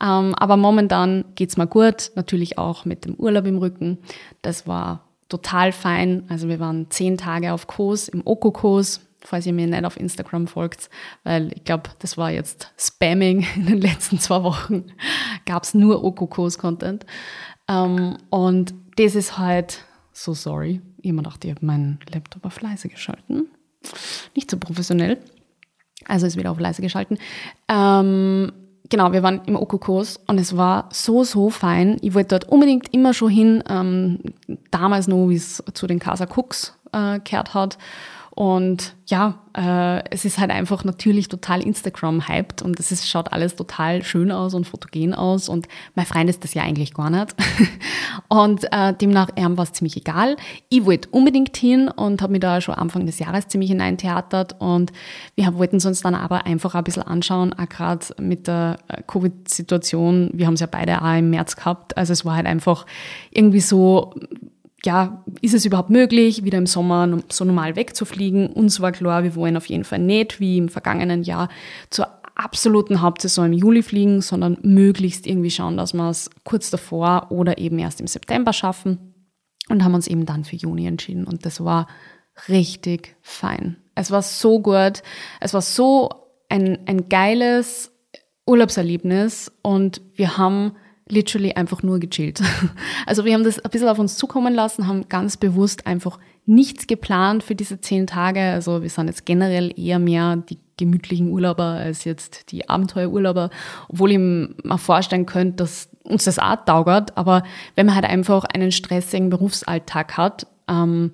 Ähm, 0.00 0.36
aber 0.36 0.56
momentan 0.56 1.24
geht's 1.34 1.56
mir 1.56 1.66
gut, 1.66 2.12
natürlich 2.14 2.58
auch 2.58 2.84
mit 2.84 3.04
dem 3.04 3.14
Urlaub 3.14 3.46
im 3.46 3.58
Rücken. 3.58 3.98
Das 4.40 4.68
war 4.68 5.08
total 5.28 5.72
fein. 5.72 6.26
Also 6.28 6.46
wir 6.48 6.60
waren 6.60 6.90
zehn 6.90 7.18
Tage 7.18 7.52
auf 7.52 7.66
Kurs, 7.66 8.06
im 8.06 8.24
Oko-Kurs, 8.24 9.00
falls 9.24 9.46
ihr 9.46 9.52
mir 9.52 9.66
nicht 9.66 9.84
auf 9.84 9.98
Instagram 9.98 10.46
folgt, 10.46 10.90
weil 11.24 11.52
ich 11.54 11.64
glaube, 11.64 11.90
das 12.00 12.18
war 12.18 12.30
jetzt 12.30 12.72
Spamming 12.78 13.46
in 13.56 13.66
den 13.66 13.80
letzten 13.80 14.18
zwei 14.18 14.42
Wochen. 14.42 14.84
Gab's 15.46 15.74
nur 15.74 16.04
Oko-Kurs-Content. 16.04 17.06
Ähm, 17.68 18.18
und 18.30 18.74
das 18.96 19.14
ist 19.14 19.38
halt 19.38 19.84
so 20.12 20.34
sorry. 20.34 20.80
Jemand 21.00 21.26
dachte, 21.26 21.48
ich 21.48 21.54
habe 21.54 21.64
meinen 21.64 21.98
Laptop 22.12 22.44
auf 22.44 22.60
leise 22.60 22.88
geschalten. 22.88 23.48
Nicht 24.34 24.50
so 24.50 24.56
professionell. 24.58 25.18
Also 26.06 26.26
ist 26.26 26.36
wieder 26.36 26.50
auf 26.50 26.60
leise 26.60 26.82
geschalten. 26.82 27.18
Ähm, 27.68 28.52
genau, 28.88 29.12
wir 29.12 29.22
waren 29.22 29.42
im 29.46 29.56
Okokurs 29.56 30.18
und 30.26 30.38
es 30.38 30.56
war 30.56 30.88
so, 30.92 31.24
so 31.24 31.50
fein. 31.50 31.96
Ich 32.02 32.14
wollte 32.14 32.38
dort 32.38 32.48
unbedingt 32.48 32.92
immer 32.92 33.14
schon 33.14 33.30
hin, 33.30 33.64
ähm, 33.68 34.20
damals 34.70 35.08
nur, 35.08 35.30
wie 35.30 35.36
es 35.36 35.62
zu 35.74 35.86
den 35.86 35.98
Casa 35.98 36.26
Cooks 36.26 36.76
äh, 36.92 37.20
gehört 37.20 37.54
hat. 37.54 37.78
Und 38.34 38.94
ja, 39.08 39.40
äh, 39.54 40.08
es 40.10 40.24
ist 40.24 40.38
halt 40.38 40.50
einfach 40.50 40.84
natürlich 40.84 41.28
total 41.28 41.60
Instagram-hyped 41.60 42.62
und 42.62 42.80
es 42.80 43.06
schaut 43.06 43.30
alles 43.30 43.56
total 43.56 44.02
schön 44.02 44.32
aus 44.32 44.54
und 44.54 44.66
fotogen 44.66 45.12
aus 45.12 45.50
und 45.50 45.68
mein 45.94 46.06
Freund 46.06 46.30
ist 46.30 46.42
das 46.42 46.54
ja 46.54 46.62
eigentlich 46.62 46.94
gar 46.94 47.10
nicht. 47.10 47.34
und 48.28 48.64
äh, 48.72 48.94
demnach 48.94 49.28
ihm 49.36 49.58
war 49.58 49.64
es 49.64 49.74
ziemlich 49.74 49.98
egal. 49.98 50.36
Ich 50.70 50.86
wollte 50.86 51.10
unbedingt 51.10 51.54
hin 51.58 51.88
und 51.88 52.22
habe 52.22 52.32
mich 52.32 52.40
da 52.40 52.62
schon 52.62 52.74
Anfang 52.74 53.04
des 53.04 53.18
Jahres 53.18 53.48
ziemlich 53.48 53.70
hineintheatert 53.70 54.56
und 54.58 54.92
wir 55.34 55.52
wollten 55.58 55.76
es 55.76 55.84
uns 55.84 56.00
dann 56.00 56.14
aber 56.14 56.46
einfach 56.46 56.74
ein 56.74 56.84
bisschen 56.84 57.02
anschauen, 57.02 57.52
auch 57.52 57.68
gerade 57.68 58.06
mit 58.18 58.46
der 58.46 58.78
äh, 58.88 59.02
Covid-Situation. 59.06 60.30
Wir 60.32 60.46
haben 60.46 60.54
es 60.54 60.60
ja 60.60 60.68
beide 60.70 61.02
auch 61.02 61.18
im 61.18 61.28
März 61.28 61.56
gehabt. 61.56 61.98
Also 61.98 62.14
es 62.14 62.24
war 62.24 62.36
halt 62.36 62.46
einfach 62.46 62.86
irgendwie 63.30 63.60
so 63.60 64.14
ja, 64.84 65.24
ist 65.40 65.54
es 65.54 65.64
überhaupt 65.64 65.90
möglich, 65.90 66.44
wieder 66.44 66.58
im 66.58 66.66
Sommer 66.66 67.20
so 67.30 67.44
normal 67.44 67.76
wegzufliegen? 67.76 68.48
Uns 68.48 68.80
war 68.80 68.92
klar, 68.92 69.22
wir 69.22 69.36
wollen 69.36 69.56
auf 69.56 69.66
jeden 69.66 69.84
Fall 69.84 70.00
nicht 70.00 70.40
wie 70.40 70.58
im 70.58 70.68
vergangenen 70.68 71.22
Jahr 71.22 71.48
zur 71.90 72.08
absoluten 72.34 73.00
Hauptsaison 73.00 73.46
im 73.46 73.52
Juli 73.52 73.82
fliegen, 73.82 74.20
sondern 74.20 74.58
möglichst 74.62 75.26
irgendwie 75.26 75.50
schauen, 75.50 75.76
dass 75.76 75.92
wir 75.92 76.08
es 76.08 76.30
kurz 76.44 76.70
davor 76.70 77.28
oder 77.30 77.58
eben 77.58 77.78
erst 77.78 78.00
im 78.00 78.06
September 78.06 78.52
schaffen 78.52 79.14
und 79.68 79.84
haben 79.84 79.94
uns 79.94 80.08
eben 80.08 80.26
dann 80.26 80.44
für 80.44 80.56
Juni 80.56 80.86
entschieden 80.86 81.26
und 81.26 81.46
das 81.46 81.62
war 81.62 81.86
richtig 82.48 83.16
fein. 83.20 83.76
Es 83.94 84.10
war 84.10 84.22
so 84.22 84.60
gut, 84.60 85.02
es 85.40 85.54
war 85.54 85.60
so 85.60 86.10
ein, 86.48 86.78
ein 86.86 87.08
geiles 87.08 87.92
Urlaubserlebnis 88.46 89.52
und 89.62 90.00
wir 90.14 90.36
haben 90.38 90.72
literally 91.12 91.52
einfach 91.52 91.82
nur 91.82 92.00
gechillt. 92.00 92.42
Also 93.06 93.24
wir 93.24 93.34
haben 93.34 93.44
das 93.44 93.58
ein 93.58 93.70
bisschen 93.70 93.88
auf 93.88 93.98
uns 93.98 94.16
zukommen 94.16 94.54
lassen, 94.54 94.86
haben 94.86 95.08
ganz 95.08 95.36
bewusst 95.36 95.86
einfach 95.86 96.18
nichts 96.46 96.86
geplant 96.86 97.42
für 97.42 97.54
diese 97.54 97.80
zehn 97.80 98.06
Tage. 98.06 98.40
Also 98.40 98.82
wir 98.82 98.88
sind 98.88 99.08
jetzt 99.08 99.26
generell 99.26 99.72
eher 99.78 99.98
mehr 99.98 100.36
die 100.36 100.58
gemütlichen 100.76 101.30
Urlauber 101.30 101.64
als 101.64 102.04
jetzt 102.04 102.52
die 102.52 102.68
Abenteuerurlauber, 102.68 103.50
obwohl 103.88 104.12
ich 104.12 104.18
mir 104.18 104.78
vorstellen 104.78 105.26
könnte, 105.26 105.56
dass 105.56 105.90
uns 106.04 106.24
das 106.24 106.38
auch 106.38 106.64
taugert. 106.64 107.16
Aber 107.16 107.42
wenn 107.74 107.86
man 107.86 107.96
halt 107.96 108.06
einfach 108.06 108.44
einen 108.44 108.72
stressigen 108.72 109.28
Berufsalltag 109.28 110.16
hat, 110.16 110.46
ähm, 110.68 111.12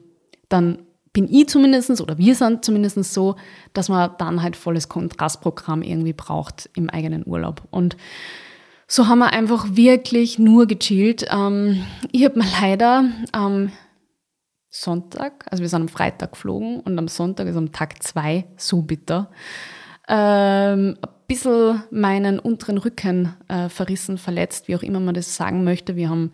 dann 0.49 0.79
bin 1.13 1.27
ich 1.29 1.49
zumindestens 1.49 2.01
oder 2.01 2.19
wir 2.19 2.35
sind 2.35 2.65
zumindest 2.65 3.03
so, 3.13 3.37
dass 3.73 3.89
man 3.89 4.11
dann 4.19 4.43
halt 4.43 4.57
volles 4.57 4.89
Kontrastprogramm 4.89 5.83
irgendwie 5.83 6.13
braucht 6.13 6.71
im 6.75 6.91
eigenen 6.91 7.27
Urlaub. 7.27 7.63
Und 7.71 7.97
so 8.89 9.07
haben 9.07 9.19
wir 9.19 9.33
einfach 9.33 9.77
wirklich 9.77 10.39
nur 10.39 10.67
gechillt. 10.67 11.27
Ähm, 11.31 11.85
ich 12.11 12.25
habe 12.25 12.39
mir 12.39 12.47
leider 12.61 13.05
am 13.33 13.71
Sonntag, 14.71 15.45
also 15.51 15.63
wir 15.63 15.69
sind 15.69 15.83
am 15.83 15.89
Freitag 15.89 16.33
geflogen 16.33 16.81
und 16.81 16.99
am 16.99 17.07
Sonntag, 17.07 17.47
also 17.47 17.59
am 17.59 17.71
Tag 17.73 18.03
zwei, 18.03 18.47
so 18.57 18.83
bitter, 18.83 19.31
ähm, 20.09 20.97
ein 21.03 21.09
bisschen 21.27 21.83
meinen 21.91 22.39
unteren 22.39 22.79
Rücken 22.79 23.35
äh, 23.49 23.69
verrissen, 23.69 24.17
verletzt, 24.17 24.69
wie 24.69 24.77
auch 24.77 24.83
immer 24.83 25.01
man 25.01 25.15
das 25.15 25.37
sagen 25.37 25.65
möchte. 25.65 25.95
Wir 25.97 26.09
haben, 26.09 26.33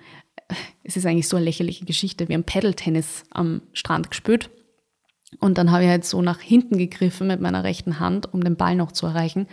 äh, 0.48 0.54
es 0.84 0.96
ist 0.96 1.06
eigentlich 1.06 1.28
so 1.28 1.36
eine 1.36 1.46
lächerliche 1.46 1.84
Geschichte, 1.84 2.28
wir 2.28 2.34
haben 2.34 2.44
Paddle-Tennis 2.44 3.24
am 3.30 3.62
Strand 3.72 4.10
gespielt. 4.10 4.50
Und 5.40 5.58
dann 5.58 5.72
habe 5.72 5.82
ich 5.82 5.90
halt 5.90 6.04
so 6.04 6.22
nach 6.22 6.40
hinten 6.40 6.78
gegriffen 6.78 7.26
mit 7.26 7.40
meiner 7.40 7.64
rechten 7.64 7.98
Hand, 7.98 8.32
um 8.32 8.44
den 8.44 8.54
Ball 8.54 8.76
noch 8.76 8.92
zu 8.92 9.06
erreichen. 9.06 9.48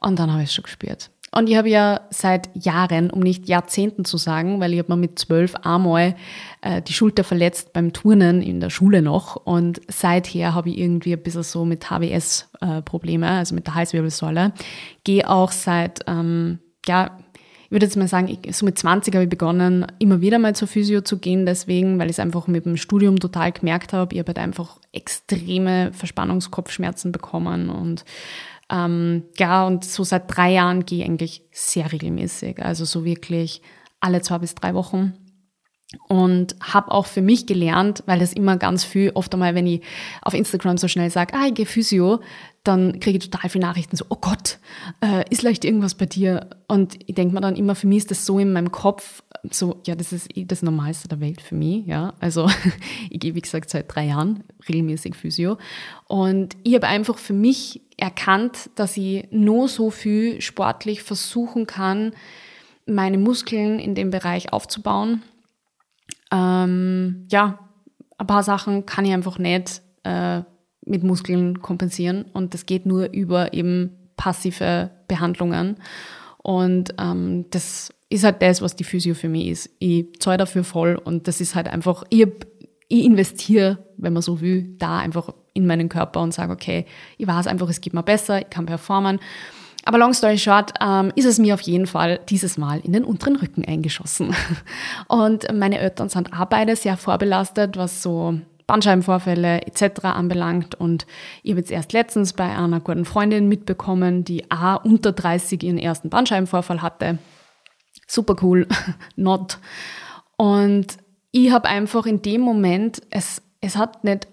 Und 0.00 0.20
dann 0.20 0.30
habe 0.30 0.42
ich 0.42 0.50
es 0.50 0.54
schon 0.54 0.62
gespürt. 0.62 1.10
Und 1.36 1.50
ich 1.50 1.56
habe 1.56 1.68
ja 1.68 2.00
seit 2.08 2.48
Jahren, 2.54 3.10
um 3.10 3.20
nicht 3.20 3.46
Jahrzehnten 3.46 4.06
zu 4.06 4.16
sagen, 4.16 4.58
weil 4.58 4.72
ich 4.72 4.78
habe 4.78 4.90
mir 4.90 4.96
mit 4.96 5.18
zwölf 5.18 5.54
einmal 5.56 6.16
äh, 6.62 6.80
die 6.80 6.94
Schulter 6.94 7.24
verletzt 7.24 7.74
beim 7.74 7.92
Turnen 7.92 8.40
in 8.40 8.58
der 8.58 8.70
Schule 8.70 9.02
noch. 9.02 9.36
Und 9.36 9.82
seither 9.86 10.54
habe 10.54 10.70
ich 10.70 10.78
irgendwie 10.78 11.12
ein 11.12 11.22
bisschen 11.22 11.42
so 11.42 11.66
mit 11.66 11.90
HWS 11.90 12.48
äh, 12.62 12.80
Probleme, 12.80 13.28
also 13.28 13.54
mit 13.54 13.66
der 13.66 13.74
Halswirbelsäule. 13.74 14.54
Gehe 15.04 15.28
auch 15.28 15.52
seit, 15.52 16.00
ähm, 16.06 16.58
ja, 16.86 17.18
ich 17.66 17.70
würde 17.70 17.84
jetzt 17.84 17.96
mal 17.96 18.08
sagen, 18.08 18.28
ich, 18.28 18.56
so 18.56 18.64
mit 18.64 18.78
20 18.78 19.12
habe 19.14 19.24
ich 19.24 19.28
begonnen, 19.30 19.86
immer 19.98 20.22
wieder 20.22 20.38
mal 20.38 20.56
zur 20.56 20.68
Physio 20.68 21.02
zu 21.02 21.18
gehen, 21.18 21.44
deswegen, 21.44 21.98
weil 21.98 22.06
ich 22.06 22.14
es 22.14 22.20
einfach 22.20 22.46
mit 22.46 22.64
dem 22.64 22.78
Studium 22.78 23.18
total 23.18 23.52
gemerkt 23.52 23.92
habe. 23.92 24.14
Ich 24.14 24.20
habe 24.20 24.28
halt 24.28 24.38
einfach 24.38 24.78
extreme 24.92 25.92
Verspannungskopfschmerzen 25.92 27.12
bekommen 27.12 27.68
und 27.68 28.06
ähm, 28.70 29.24
ja, 29.38 29.66
und 29.66 29.84
so 29.84 30.04
seit 30.04 30.34
drei 30.34 30.52
Jahren 30.52 30.84
gehe 30.84 31.00
ich 31.00 31.04
eigentlich 31.04 31.42
sehr 31.52 31.92
regelmäßig, 31.92 32.62
also 32.62 32.84
so 32.84 33.04
wirklich 33.04 33.62
alle 34.00 34.22
zwei 34.22 34.38
bis 34.38 34.54
drei 34.54 34.74
Wochen. 34.74 35.14
Und 36.08 36.56
habe 36.60 36.90
auch 36.90 37.06
für 37.06 37.22
mich 37.22 37.46
gelernt, 37.46 38.02
weil 38.06 38.18
das 38.18 38.32
immer 38.32 38.56
ganz 38.56 38.82
viel, 38.82 39.12
oft 39.14 39.32
einmal, 39.32 39.54
wenn 39.54 39.68
ich 39.68 39.82
auf 40.20 40.34
Instagram 40.34 40.78
so 40.78 40.88
schnell 40.88 41.10
sage, 41.10 41.32
ah, 41.34 41.46
ich 41.46 41.54
gehe 41.54 41.64
Physio, 41.64 42.20
dann 42.66 43.00
kriege 43.00 43.18
ich 43.18 43.30
total 43.30 43.50
viele 43.50 43.64
Nachrichten 43.64 43.96
so, 43.96 44.04
oh 44.08 44.16
Gott, 44.20 44.58
äh, 45.00 45.24
ist 45.30 45.42
leicht 45.42 45.64
irgendwas 45.64 45.94
bei 45.94 46.06
dir? 46.06 46.50
Und 46.68 46.98
ich 47.06 47.14
denke 47.14 47.34
mir 47.34 47.40
dann 47.40 47.56
immer, 47.56 47.74
für 47.74 47.86
mich 47.86 47.98
ist 47.98 48.10
das 48.10 48.26
so 48.26 48.38
in 48.38 48.52
meinem 48.52 48.72
Kopf, 48.72 49.22
so, 49.50 49.80
ja, 49.86 49.94
das 49.94 50.12
ist 50.12 50.36
eh 50.36 50.44
das 50.44 50.62
Normalste 50.62 51.08
der 51.08 51.20
Welt 51.20 51.40
für 51.40 51.54
mich, 51.54 51.86
ja. 51.86 52.14
Also 52.20 52.50
ich 53.10 53.20
gehe, 53.20 53.34
wie 53.34 53.40
gesagt, 53.40 53.70
seit 53.70 53.94
drei 53.94 54.06
Jahren 54.06 54.44
regelmäßig 54.68 55.14
Physio. 55.14 55.58
Und 56.08 56.56
ich 56.64 56.74
habe 56.74 56.88
einfach 56.88 57.18
für 57.18 57.32
mich 57.32 57.82
erkannt, 57.96 58.70
dass 58.74 58.96
ich 58.96 59.28
nur 59.30 59.68
so 59.68 59.90
viel 59.90 60.40
sportlich 60.40 61.02
versuchen 61.02 61.66
kann, 61.66 62.12
meine 62.86 63.18
Muskeln 63.18 63.78
in 63.78 63.94
dem 63.94 64.10
Bereich 64.10 64.52
aufzubauen. 64.52 65.22
Ähm, 66.32 67.26
ja, 67.30 67.58
ein 68.18 68.26
paar 68.26 68.42
Sachen 68.42 68.86
kann 68.86 69.04
ich 69.04 69.12
einfach 69.12 69.38
nicht 69.38 69.82
äh, 70.02 70.42
mit 70.86 71.02
Muskeln 71.02 71.60
kompensieren 71.60 72.24
und 72.32 72.54
das 72.54 72.64
geht 72.64 72.86
nur 72.86 73.12
über 73.12 73.52
eben 73.52 73.90
passive 74.16 74.90
Behandlungen. 75.08 75.76
Und 76.38 76.94
ähm, 76.98 77.46
das 77.50 77.92
ist 78.08 78.24
halt 78.24 78.40
das, 78.40 78.62
was 78.62 78.76
die 78.76 78.84
Physio 78.84 79.14
für 79.14 79.28
mich 79.28 79.48
ist. 79.48 79.70
Ich 79.80 80.06
zahle 80.20 80.38
dafür 80.38 80.64
voll 80.64 80.94
und 80.96 81.28
das 81.28 81.40
ist 81.40 81.54
halt 81.54 81.68
einfach, 81.68 82.04
ich, 82.08 82.26
ich 82.88 83.04
investiere, 83.04 83.78
wenn 83.96 84.12
man 84.12 84.22
so 84.22 84.40
will, 84.40 84.76
da 84.78 84.98
einfach 84.98 85.34
in 85.54 85.66
meinen 85.66 85.88
Körper 85.88 86.20
und 86.20 86.32
sage, 86.32 86.52
okay, 86.52 86.86
ich 87.18 87.26
weiß 87.26 87.46
einfach, 87.46 87.68
es 87.68 87.80
geht 87.80 87.94
mir 87.94 88.02
besser, 88.02 88.40
ich 88.40 88.50
kann 88.50 88.66
performen. 88.66 89.18
Aber 89.84 89.98
long 89.98 90.12
story 90.12 90.36
short, 90.36 90.72
ähm, 90.80 91.12
ist 91.14 91.26
es 91.26 91.38
mir 91.38 91.54
auf 91.54 91.60
jeden 91.62 91.86
Fall 91.86 92.20
dieses 92.28 92.58
Mal 92.58 92.80
in 92.80 92.92
den 92.92 93.04
unteren 93.04 93.36
Rücken 93.36 93.64
eingeschossen. 93.64 94.34
Und 95.08 95.46
meine 95.54 95.78
Eltern 95.78 96.08
sind 96.08 96.32
auch 96.32 96.46
beide 96.46 96.74
sehr 96.74 96.96
vorbelastet, 96.96 97.76
was 97.76 98.02
so 98.02 98.38
Bandscheibenvorfälle 98.66 99.62
etc. 99.62 100.04
anbelangt. 100.04 100.74
Und 100.74 101.06
ich 101.42 101.52
habe 101.52 101.60
jetzt 101.60 101.70
erst 101.70 101.92
letztens 101.92 102.32
bei 102.32 102.44
einer 102.44 102.80
guten 102.80 103.04
Freundin 103.04 103.48
mitbekommen, 103.48 104.24
die 104.24 104.50
A 104.50 104.74
unter 104.74 105.12
30 105.12 105.62
ihren 105.62 105.78
ersten 105.78 106.10
Bandscheibenvorfall 106.10 106.82
hatte. 106.82 107.18
Super 108.06 108.36
cool, 108.42 108.66
not. 109.16 109.58
Und 110.36 110.98
ich 111.30 111.50
habe 111.50 111.68
einfach 111.68 112.06
in 112.06 112.22
dem 112.22 112.40
Moment, 112.40 113.02
es, 113.10 113.42
es 113.60 113.76
hat 113.76 114.04
nicht, 114.04 114.28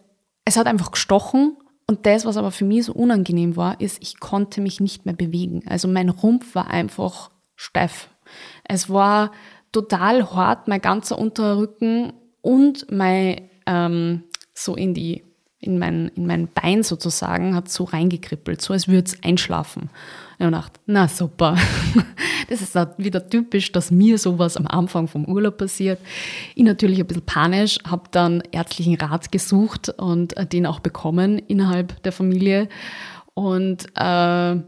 es 0.46 0.58
hat 0.58 0.68
einfach 0.68 0.92
gestochen. 0.92 1.58
Und 1.86 2.06
das, 2.06 2.26
was 2.26 2.38
aber 2.38 2.52
für 2.52 2.66
mich 2.66 2.86
so 2.86 2.94
unangenehm 2.94 3.56
war, 3.56 3.80
ist, 3.82 4.02
ich 4.02 4.20
konnte 4.20 4.62
mich 4.62 4.80
nicht 4.80 5.06
mehr 5.06 5.16
bewegen. 5.16 5.64
Also 5.68 5.88
mein 5.88 6.10
Rumpf 6.10 6.56
war 6.56 6.70
einfach 6.70 7.30
steif. 7.56 8.10
Es 8.64 8.90
war 8.90 9.32
total 9.72 10.32
hart, 10.32 10.68
mein 10.68 10.82
ganzer 10.82 11.20
Unterrücken 11.20 12.14
und 12.42 12.90
mein 12.90 13.50
ähm, 13.66 14.24
so 14.54 14.76
in 14.76 14.94
die 14.94 15.24
in 15.64 15.80
mein, 15.80 16.10
in 16.16 16.28
mein 16.28 16.50
Bein 16.54 16.84
sozusagen, 16.84 17.56
hat 17.56 17.70
so 17.70 17.86
reingekribbelt, 17.86 18.62
so 18.62 18.74
als 18.74 18.90
würde 18.90 19.08
es 19.08 19.24
einschlafen. 19.24 19.90
Und 20.38 20.48
ich 20.48 20.52
dachte, 20.52 20.80
na 20.88 21.08
super, 21.08 21.56
das 22.50 22.62
ist 22.62 22.76
wieder 22.98 23.30
typisch, 23.30 23.72
dass 23.72 23.90
mir 23.90 24.18
sowas 24.18 24.58
am 24.58 24.68
Anfang 24.68 25.08
vom 25.08 25.24
Urlaub 25.24 25.58
passiert. 25.58 26.00
Ich 26.56 26.64
natürlich 26.64 27.00
ein 27.00 27.08
bisschen 27.08 27.26
panisch, 27.26 27.78
habe 27.88 28.04
dann 28.12 28.44
ärztlichen 28.52 28.96
Rat 28.96 29.32
gesucht 29.32 29.88
und 29.88 30.36
äh, 30.36 30.46
den 30.46 30.66
auch 30.66 30.82
bekommen 30.82 31.40
innerhalb 31.40 32.04
der 32.04 32.12
Familie 32.12 32.68
und 33.36 33.86
äh, 33.96 34.02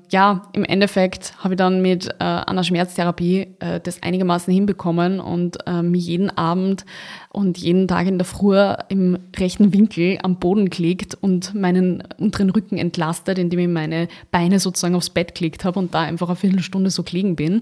ja, 0.09 0.49
im 0.53 0.63
Endeffekt 0.63 1.35
habe 1.37 1.53
ich 1.53 1.57
dann 1.57 1.83
mit 1.83 2.07
äh, 2.19 2.23
einer 2.23 2.63
Schmerztherapie 2.63 3.47
äh, 3.59 3.79
das 3.79 4.01
einigermaßen 4.01 4.51
hinbekommen 4.51 5.19
und 5.19 5.57
äh, 5.67 5.83
mich 5.83 6.07
jeden 6.07 6.35
Abend 6.35 6.83
und 7.31 7.59
jeden 7.59 7.87
Tag 7.87 8.07
in 8.07 8.17
der 8.17 8.25
Früh 8.25 8.57
im 8.89 9.19
rechten 9.37 9.71
Winkel 9.71 10.17
am 10.23 10.39
Boden 10.39 10.71
gelegt 10.71 11.15
und 11.21 11.53
meinen 11.53 12.01
unteren 12.17 12.49
Rücken 12.49 12.79
entlastet, 12.79 13.37
indem 13.37 13.59
ich 13.59 13.67
meine 13.67 14.07
Beine 14.31 14.59
sozusagen 14.59 14.95
aufs 14.95 15.11
Bett 15.11 15.35
gelegt 15.35 15.63
habe 15.63 15.77
und 15.77 15.93
da 15.93 16.01
einfach 16.01 16.29
eine 16.29 16.35
Viertelstunde 16.35 16.89
so 16.89 17.03
gelegen 17.03 17.35
bin. 17.35 17.61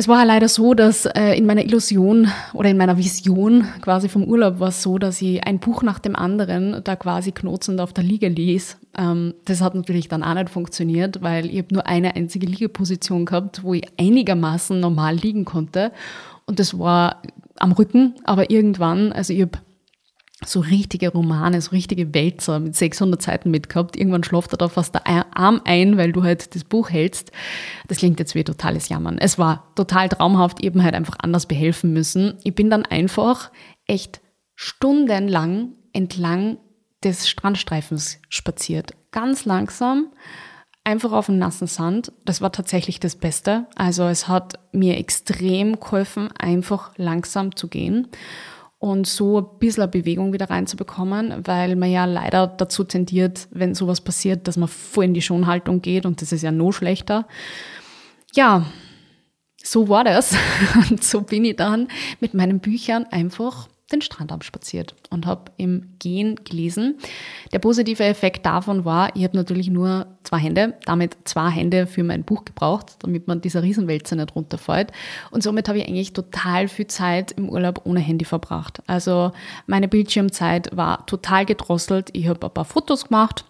Es 0.00 0.08
war 0.08 0.24
leider 0.24 0.48
so, 0.48 0.72
dass 0.72 1.04
äh, 1.04 1.36
in 1.36 1.44
meiner 1.44 1.62
Illusion 1.62 2.32
oder 2.54 2.70
in 2.70 2.78
meiner 2.78 2.96
Vision 2.96 3.68
quasi 3.82 4.08
vom 4.08 4.24
Urlaub 4.24 4.58
war 4.58 4.68
es 4.68 4.80
so, 4.80 4.96
dass 4.96 5.20
ich 5.20 5.46
ein 5.46 5.58
Buch 5.58 5.82
nach 5.82 5.98
dem 5.98 6.16
anderen 6.16 6.82
da 6.82 6.96
quasi 6.96 7.32
knotzend 7.32 7.82
auf 7.82 7.92
der 7.92 8.02
Liege 8.02 8.28
ließ. 8.28 8.78
Ähm, 8.96 9.34
das 9.44 9.60
hat 9.60 9.74
natürlich 9.74 10.08
dann 10.08 10.22
auch 10.22 10.32
nicht 10.32 10.48
funktioniert, 10.48 11.20
weil 11.20 11.50
ich 11.50 11.58
habe 11.58 11.74
nur 11.74 11.86
eine 11.86 12.16
einzige 12.16 12.46
Liegeposition 12.46 13.26
gehabt, 13.26 13.62
wo 13.62 13.74
ich 13.74 13.86
einigermaßen 13.98 14.80
normal 14.80 15.16
liegen 15.16 15.44
konnte. 15.44 15.92
Und 16.46 16.60
das 16.60 16.78
war 16.78 17.20
am 17.58 17.72
Rücken, 17.72 18.14
aber 18.24 18.50
irgendwann, 18.50 19.12
also 19.12 19.34
ich 19.34 19.42
habe 19.42 19.58
so 20.44 20.60
richtige 20.60 21.10
Romane, 21.10 21.60
so 21.60 21.70
richtige 21.70 22.14
Wälzer 22.14 22.60
mit 22.60 22.74
600 22.74 23.20
Seiten 23.20 23.50
mitgehabt. 23.50 23.96
Irgendwann 23.96 24.24
schläft 24.24 24.52
er 24.52 24.58
da 24.58 24.68
fast 24.68 24.94
der 24.94 25.06
Arm 25.36 25.60
ein, 25.64 25.98
weil 25.98 26.12
du 26.12 26.22
halt 26.22 26.54
das 26.54 26.64
Buch 26.64 26.90
hältst. 26.90 27.30
Das 27.88 27.98
klingt 27.98 28.18
jetzt 28.18 28.34
wie 28.34 28.44
totales 28.44 28.88
Jammern. 28.88 29.18
Es 29.18 29.38
war 29.38 29.72
total 29.74 30.08
traumhaft, 30.08 30.60
eben 30.60 30.82
halt 30.82 30.94
einfach 30.94 31.16
anders 31.20 31.46
behelfen 31.46 31.92
müssen. 31.92 32.38
Ich 32.42 32.54
bin 32.54 32.70
dann 32.70 32.86
einfach 32.86 33.50
echt 33.86 34.20
stundenlang 34.54 35.72
entlang 35.92 36.58
des 37.04 37.28
Strandstreifens 37.28 38.18
spaziert. 38.28 38.94
Ganz 39.10 39.44
langsam, 39.44 40.12
einfach 40.84 41.12
auf 41.12 41.26
dem 41.26 41.38
nassen 41.38 41.66
Sand. 41.66 42.12
Das 42.24 42.40
war 42.40 42.52
tatsächlich 42.52 43.00
das 43.00 43.16
Beste. 43.16 43.66
Also 43.74 44.04
es 44.04 44.28
hat 44.28 44.58
mir 44.72 44.96
extrem 44.96 45.80
geholfen, 45.80 46.30
einfach 46.38 46.92
langsam 46.96 47.56
zu 47.56 47.68
gehen 47.68 48.08
und 48.80 49.06
so 49.06 49.38
ein 49.38 49.58
bisschen 49.58 49.90
Bewegung 49.90 50.32
wieder 50.32 50.48
reinzubekommen, 50.48 51.46
weil 51.46 51.76
man 51.76 51.90
ja 51.90 52.06
leider 52.06 52.46
dazu 52.46 52.82
tendiert, 52.82 53.46
wenn 53.50 53.74
sowas 53.74 54.00
passiert, 54.00 54.48
dass 54.48 54.56
man 54.56 54.68
voll 54.68 55.04
in 55.04 55.14
die 55.14 55.22
Schonhaltung 55.22 55.82
geht 55.82 56.06
und 56.06 56.22
das 56.22 56.32
ist 56.32 56.42
ja 56.42 56.50
noch 56.50 56.72
schlechter. 56.72 57.28
Ja, 58.34 58.64
so 59.62 59.90
war 59.90 60.04
das. 60.04 60.34
Und 60.90 61.04
so 61.04 61.20
bin 61.20 61.44
ich 61.44 61.56
dann 61.56 61.88
mit 62.20 62.32
meinen 62.32 62.60
Büchern 62.60 63.04
einfach 63.10 63.68
den 63.92 64.02
Strand 64.02 64.32
abspaziert 64.32 64.94
und 65.10 65.26
habe 65.26 65.50
im 65.56 65.90
Gehen 65.98 66.36
gelesen. 66.44 66.98
Der 67.52 67.58
positive 67.58 68.04
Effekt 68.04 68.46
davon 68.46 68.84
war, 68.84 69.14
ich 69.14 69.24
habe 69.24 69.36
natürlich 69.36 69.68
nur 69.68 70.06
zwei 70.22 70.38
Hände, 70.38 70.74
damit 70.84 71.16
zwei 71.24 71.50
Hände 71.50 71.86
für 71.86 72.02
mein 72.02 72.24
Buch 72.24 72.44
gebraucht, 72.44 72.96
damit 73.00 73.26
man 73.26 73.40
dieser 73.40 73.62
Riesenwälzer 73.62 74.16
nicht 74.16 74.34
runterfällt. 74.34 74.92
Und 75.30 75.42
somit 75.42 75.68
habe 75.68 75.78
ich 75.78 75.88
eigentlich 75.88 76.12
total 76.12 76.68
viel 76.68 76.86
Zeit 76.86 77.32
im 77.32 77.48
Urlaub 77.48 77.82
ohne 77.84 78.00
Handy 78.00 78.24
verbracht. 78.24 78.82
Also 78.86 79.32
meine 79.66 79.88
Bildschirmzeit 79.88 80.74
war 80.76 81.06
total 81.06 81.44
gedrosselt. 81.46 82.10
Ich 82.12 82.28
habe 82.28 82.46
ein 82.46 82.54
paar 82.54 82.64
Fotos 82.64 83.08
gemacht 83.08 83.44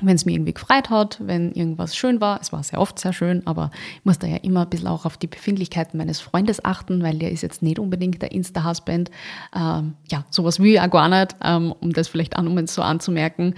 wenn 0.00 0.16
es 0.16 0.24
mir 0.24 0.32
irgendwie 0.32 0.54
gefreut 0.54 0.90
hat, 0.90 1.18
wenn 1.22 1.52
irgendwas 1.52 1.96
schön 1.96 2.20
war. 2.20 2.40
Es 2.40 2.52
war 2.52 2.62
sehr 2.62 2.80
oft 2.80 2.98
sehr 2.98 3.12
schön, 3.12 3.46
aber 3.46 3.70
ich 3.98 4.04
muss 4.04 4.18
da 4.18 4.26
ja 4.26 4.36
immer 4.36 4.62
ein 4.62 4.70
bisschen 4.70 4.88
auch 4.88 5.04
auf 5.04 5.16
die 5.16 5.26
Befindlichkeiten 5.26 5.98
meines 5.98 6.20
Freundes 6.20 6.64
achten, 6.64 7.02
weil 7.02 7.18
der 7.18 7.30
ist 7.30 7.42
jetzt 7.42 7.62
nicht 7.62 7.78
unbedingt 7.78 8.22
der 8.22 8.32
Insta-Husband. 8.32 9.10
Ähm, 9.54 9.94
ja, 10.10 10.24
sowas 10.30 10.60
will 10.60 10.72
ich 10.72 10.80
auch 10.80 10.90
gar 10.90 11.08
nicht, 11.08 11.36
ähm, 11.42 11.74
um 11.80 11.92
das 11.92 12.08
vielleicht 12.08 12.36
auch 12.36 12.44
um 12.44 12.66
so 12.66 12.82
anzumerken. 12.82 13.54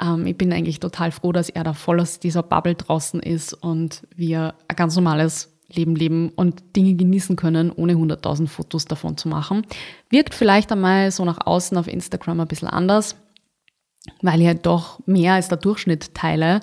Ähm, 0.00 0.26
ich 0.26 0.36
bin 0.36 0.52
eigentlich 0.52 0.80
total 0.80 1.10
froh, 1.10 1.32
dass 1.32 1.48
er 1.48 1.64
da 1.64 1.72
voll 1.72 2.00
aus 2.00 2.20
dieser 2.20 2.42
Bubble 2.42 2.74
draußen 2.74 3.20
ist 3.20 3.54
und 3.54 4.06
wir 4.14 4.54
ein 4.68 4.76
ganz 4.76 4.94
normales 4.96 5.50
Leben 5.72 5.96
leben 5.96 6.30
und 6.36 6.76
Dinge 6.76 6.94
genießen 6.94 7.36
können, 7.36 7.72
ohne 7.72 7.94
100.000 7.94 8.48
Fotos 8.48 8.84
davon 8.84 9.16
zu 9.16 9.28
machen. 9.28 9.66
Wirkt 10.10 10.34
vielleicht 10.34 10.70
einmal 10.70 11.10
so 11.10 11.24
nach 11.24 11.46
außen 11.46 11.76
auf 11.78 11.88
Instagram 11.88 12.40
ein 12.40 12.48
bisschen 12.48 12.68
anders 12.68 13.16
weil 14.22 14.40
ich 14.40 14.46
halt 14.46 14.66
doch 14.66 15.00
mehr 15.06 15.34
als 15.34 15.48
der 15.48 15.58
Durchschnitt 15.58 16.14
teile. 16.14 16.60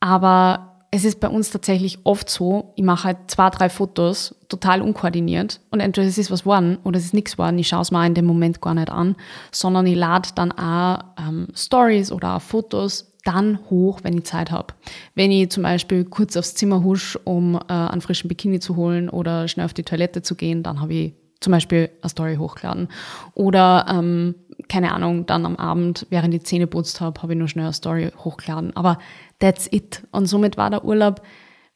Aber 0.00 0.76
es 0.90 1.04
ist 1.04 1.20
bei 1.20 1.28
uns 1.28 1.50
tatsächlich 1.50 1.98
oft 2.04 2.30
so, 2.30 2.72
ich 2.76 2.84
mache 2.84 3.04
halt 3.04 3.18
zwei, 3.26 3.50
drei 3.50 3.68
Fotos 3.68 4.34
total 4.48 4.80
unkoordiniert 4.80 5.60
und 5.70 5.80
entweder 5.80 6.06
es 6.06 6.16
ist 6.16 6.30
was 6.30 6.44
geworden 6.44 6.78
oder 6.84 6.98
es 6.98 7.06
ist 7.06 7.14
nichts 7.14 7.32
geworden. 7.32 7.58
Ich 7.58 7.68
schaue 7.68 7.82
es 7.82 7.90
mir 7.90 8.06
in 8.06 8.14
dem 8.14 8.24
Moment 8.24 8.60
gar 8.60 8.74
nicht 8.74 8.90
an, 8.90 9.16
sondern 9.50 9.86
ich 9.86 9.96
lade 9.96 10.30
dann 10.34 10.52
auch 10.52 11.04
ähm, 11.18 11.48
Stories 11.54 12.12
oder 12.12 12.36
auch 12.36 12.42
Fotos 12.42 13.12
dann 13.24 13.58
hoch, 13.68 14.00
wenn 14.04 14.16
ich 14.16 14.24
Zeit 14.24 14.50
habe. 14.52 14.74
Wenn 15.14 15.32
ich 15.32 15.50
zum 15.50 15.64
Beispiel 15.64 16.04
kurz 16.04 16.36
aufs 16.36 16.54
Zimmer 16.54 16.84
husch, 16.84 17.18
um 17.24 17.56
äh, 17.56 17.72
einen 17.72 18.00
frischen 18.00 18.28
Bikini 18.28 18.60
zu 18.60 18.76
holen 18.76 19.08
oder 19.08 19.48
schnell 19.48 19.66
auf 19.66 19.74
die 19.74 19.82
Toilette 19.82 20.22
zu 20.22 20.36
gehen, 20.36 20.62
dann 20.62 20.80
habe 20.80 20.94
ich 20.94 21.14
zum 21.40 21.50
Beispiel 21.50 21.90
eine 22.00 22.08
Story 22.08 22.36
hochgeladen. 22.36 22.88
Oder 23.34 23.86
ähm, 23.90 24.36
keine 24.68 24.92
Ahnung, 24.92 25.26
dann 25.26 25.46
am 25.46 25.56
Abend, 25.56 26.06
während 26.10 26.34
ich 26.34 26.44
Zähne 26.44 26.66
putzt 26.66 27.00
habe, 27.00 27.22
habe 27.22 27.32
ich 27.32 27.38
nur 27.38 27.48
schnell 27.48 27.66
eine 27.66 27.72
Story 27.72 28.10
hochgeladen. 28.16 28.74
Aber 28.76 28.98
that's 29.38 29.68
it. 29.70 30.02
Und 30.12 30.26
somit 30.26 30.56
war 30.56 30.70
der 30.70 30.84
Urlaub 30.84 31.22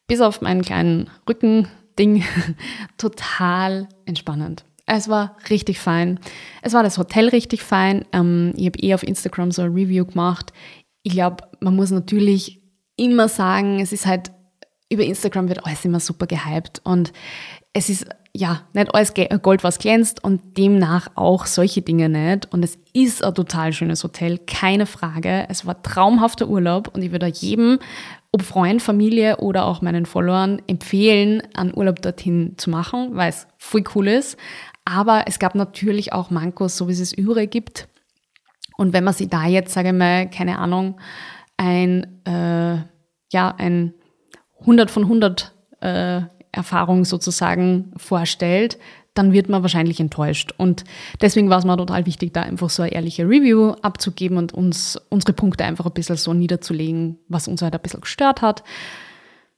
bis 0.06 0.20
auf 0.20 0.40
meinen 0.40 0.62
kleinen 0.62 1.10
Rückending 1.28 2.24
total 2.98 3.88
entspannend. 4.06 4.64
Es 4.86 5.08
war 5.08 5.36
richtig 5.48 5.78
fein. 5.78 6.18
Es 6.62 6.72
war 6.72 6.82
das 6.82 6.98
Hotel 6.98 7.28
richtig 7.28 7.62
fein. 7.62 8.04
Ähm, 8.12 8.52
ich 8.56 8.66
habe 8.66 8.78
eh 8.80 8.94
auf 8.94 9.04
Instagram 9.04 9.52
so 9.52 9.62
ein 9.62 9.72
Review 9.72 10.04
gemacht. 10.04 10.52
Ich 11.02 11.12
glaube, 11.12 11.44
man 11.60 11.76
muss 11.76 11.90
natürlich 11.90 12.60
immer 12.96 13.28
sagen, 13.28 13.78
es 13.78 13.92
ist 13.92 14.06
halt, 14.06 14.32
über 14.90 15.04
Instagram 15.04 15.48
wird 15.48 15.64
alles 15.64 15.84
immer 15.84 16.00
super 16.00 16.26
gehypt. 16.26 16.80
Und 16.82 17.12
es 17.72 17.88
ist 17.88 18.06
ja, 18.34 18.62
nicht 18.72 18.94
alles 18.94 19.12
Gold, 19.42 19.64
was 19.64 19.78
glänzt 19.78 20.22
und 20.22 20.56
demnach 20.56 21.08
auch 21.16 21.46
solche 21.46 21.82
Dinge 21.82 22.08
nicht. 22.08 22.52
Und 22.52 22.62
es 22.62 22.78
ist 22.92 23.24
ein 23.24 23.34
total 23.34 23.72
schönes 23.72 24.04
Hotel, 24.04 24.38
keine 24.38 24.86
Frage. 24.86 25.46
Es 25.48 25.66
war 25.66 25.82
traumhafter 25.82 26.48
Urlaub 26.48 26.94
und 26.94 27.02
ich 27.02 27.10
würde 27.10 27.26
jedem, 27.26 27.80
ob 28.32 28.42
Freund, 28.42 28.82
Familie 28.82 29.38
oder 29.38 29.64
auch 29.64 29.82
meinen 29.82 30.06
Followern, 30.06 30.62
empfehlen, 30.68 31.42
einen 31.54 31.74
Urlaub 31.74 32.00
dorthin 32.02 32.54
zu 32.56 32.70
machen, 32.70 33.10
weil 33.14 33.30
es 33.30 33.48
voll 33.58 33.82
cool 33.94 34.06
ist. 34.08 34.36
Aber 34.84 35.24
es 35.26 35.38
gab 35.38 35.54
natürlich 35.54 36.12
auch 36.12 36.30
Mankos, 36.30 36.76
so 36.76 36.88
wie 36.88 36.92
es 36.92 37.00
es 37.00 37.12
überall 37.12 37.48
gibt. 37.48 37.88
Und 38.76 38.92
wenn 38.92 39.04
man 39.04 39.14
sich 39.14 39.28
da 39.28 39.46
jetzt, 39.46 39.74
sage 39.74 39.88
ich 39.88 39.94
mal, 39.94 40.30
keine 40.30 40.58
Ahnung, 40.58 41.00
ein, 41.56 42.24
äh, 42.24 42.76
ja, 43.32 43.54
ein 43.58 43.94
100 44.60 44.90
von 44.90 45.02
100 45.02 45.52
äh, 45.80 46.22
Erfahrung 46.52 47.04
sozusagen 47.04 47.92
vorstellt, 47.96 48.78
dann 49.14 49.32
wird 49.32 49.48
man 49.48 49.62
wahrscheinlich 49.62 50.00
enttäuscht. 50.00 50.52
Und 50.56 50.84
deswegen 51.20 51.50
war 51.50 51.58
es 51.58 51.64
mir 51.64 51.76
total 51.76 52.06
wichtig, 52.06 52.32
da 52.32 52.42
einfach 52.42 52.70
so 52.70 52.82
eine 52.82 52.92
ehrliche 52.92 53.24
Review 53.24 53.72
abzugeben 53.82 54.38
und 54.38 54.54
uns 54.54 55.00
unsere 55.08 55.32
Punkte 55.32 55.64
einfach 55.64 55.86
ein 55.86 55.92
bisschen 55.92 56.16
so 56.16 56.32
niederzulegen, 56.32 57.18
was 57.28 57.48
uns 57.48 57.62
halt 57.62 57.74
ein 57.74 57.80
bisschen 57.80 58.00
gestört 58.00 58.42
hat. 58.42 58.62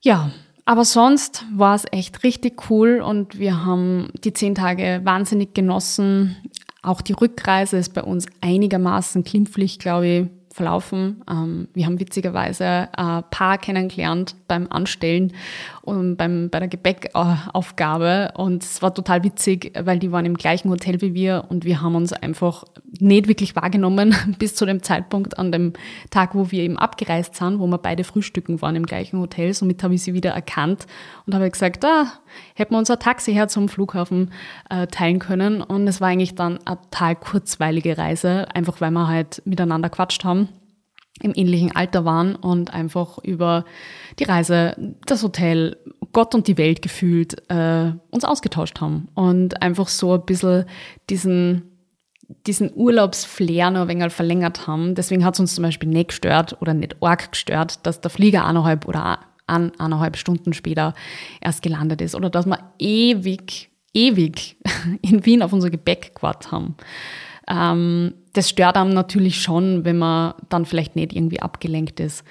Ja, 0.01 0.31
aber 0.65 0.85
sonst 0.85 1.45
war 1.53 1.75
es 1.75 1.85
echt 1.91 2.23
richtig 2.23 2.69
cool 2.69 3.01
und 3.01 3.37
wir 3.37 3.65
haben 3.65 4.09
die 4.23 4.33
zehn 4.33 4.55
Tage 4.55 5.01
wahnsinnig 5.03 5.53
genossen. 5.53 6.35
Auch 6.81 7.01
die 7.01 7.13
Rückreise 7.13 7.77
ist 7.77 7.93
bei 7.93 8.01
uns 8.01 8.25
einigermaßen 8.41 9.23
glimpflich, 9.23 9.79
glaube 9.79 10.07
ich, 10.07 10.27
verlaufen. 10.53 11.23
Ähm, 11.29 11.67
wir 11.73 11.85
haben 11.85 11.99
witzigerweise 11.99 12.89
ein 12.93 13.23
Paar 13.29 13.57
kennengelernt 13.57 14.35
beim 14.47 14.67
Anstellen 14.69 15.33
und 15.83 16.15
beim, 16.15 16.49
bei 16.49 16.59
der 16.59 16.69
Gebäckaufgabe. 16.69 18.31
Und 18.37 18.63
es 18.63 18.81
war 18.81 18.93
total 18.93 19.23
witzig, 19.25 19.73
weil 19.77 19.99
die 19.99 20.13
waren 20.13 20.25
im 20.25 20.37
gleichen 20.37 20.69
Hotel 20.69 21.01
wie 21.01 21.13
wir 21.13 21.45
und 21.49 21.65
wir 21.65 21.81
haben 21.81 21.95
uns 21.95 22.13
einfach 22.13 22.63
nicht 22.99 23.27
wirklich 23.27 23.55
wahrgenommen 23.57 24.15
bis 24.39 24.55
zu 24.55 24.65
dem 24.65 24.81
Zeitpunkt 24.81 25.37
an 25.37 25.51
dem 25.51 25.73
Tag, 26.09 26.35
wo 26.35 26.51
wir 26.51 26.63
eben 26.63 26.77
abgereist 26.77 27.35
sind, 27.35 27.59
wo 27.59 27.67
wir 27.67 27.77
beide 27.79 28.05
frühstücken 28.05 28.61
waren 28.61 28.77
im 28.77 28.85
gleichen 28.85 29.19
Hotel. 29.19 29.53
Somit 29.53 29.83
habe 29.83 29.95
ich 29.95 30.03
sie 30.03 30.13
wieder 30.13 30.31
erkannt 30.31 30.87
und 31.25 31.35
habe 31.35 31.51
gesagt, 31.51 31.83
ah, 31.83 32.13
hätten 32.55 32.73
wir 32.73 32.77
unser 32.77 32.97
Taxi 32.97 33.33
her 33.33 33.49
zum 33.49 33.67
Flughafen 33.67 34.31
äh, 34.69 34.87
teilen 34.87 35.19
können. 35.19 35.61
Und 35.61 35.85
es 35.89 35.99
war 35.99 36.07
eigentlich 36.07 36.35
dann 36.35 36.59
eine 36.65 36.79
total 36.79 37.17
kurzweilige 37.17 37.97
Reise, 37.97 38.47
einfach 38.55 38.79
weil 38.79 38.91
wir 38.91 39.09
halt 39.09 39.41
miteinander 39.45 39.89
quatscht 39.89 40.23
haben 40.23 40.47
im 41.21 41.33
ähnlichen 41.35 41.75
Alter 41.75 42.05
waren 42.05 42.35
und 42.35 42.73
einfach 42.73 43.17
über 43.19 43.65
die 44.19 44.23
Reise, 44.23 44.75
das 45.05 45.23
Hotel, 45.23 45.77
Gott 46.11 46.35
und 46.35 46.47
die 46.47 46.57
Welt 46.57 46.81
gefühlt 46.81 47.49
äh, 47.49 47.91
uns 48.09 48.23
ausgetauscht 48.23 48.81
haben 48.81 49.09
und 49.13 49.61
einfach 49.61 49.87
so 49.87 50.13
ein 50.13 50.25
bisschen 50.25 50.65
diesen 51.09 51.73
diesen 52.47 52.71
Urlaubsflair 52.73 53.69
noch 53.69 53.81
ein 53.81 53.87
wenig 53.89 54.13
verlängert 54.13 54.65
haben. 54.65 54.95
Deswegen 54.95 55.23
hat 55.25 55.35
es 55.35 55.39
uns 55.39 55.55
zum 55.55 55.63
Beispiel 55.63 55.89
nicht 55.89 56.09
gestört 56.09 56.57
oder 56.61 56.73
nicht 56.73 56.95
arg 57.01 57.31
gestört, 57.31 57.85
dass 57.85 58.01
der 58.01 58.09
Flieger 58.09 58.45
eineinhalb 58.45 58.87
oder 58.87 59.19
an, 59.45 59.71
eineinhalb 59.77 60.17
Stunden 60.17 60.53
später 60.53 60.93
erst 61.41 61.61
gelandet 61.61 62.01
ist 62.01 62.15
oder 62.15 62.29
dass 62.29 62.45
wir 62.45 62.73
ewig, 62.79 63.69
ewig 63.93 64.57
in 65.01 65.25
Wien 65.25 65.43
auf 65.43 65.53
unser 65.53 65.69
Gepäck 65.69 66.15
gewartet 66.15 66.51
haben. 66.51 66.75
Ähm, 67.47 68.13
das 68.33 68.49
stört 68.49 68.77
einem 68.77 68.93
natürlich 68.93 69.41
schon, 69.41 69.85
wenn 69.85 69.97
man 69.97 70.33
dann 70.49 70.65
vielleicht 70.65 70.95
nicht 70.95 71.13
irgendwie 71.13 71.41
abgelenkt 71.41 71.99
ist. 71.99 72.23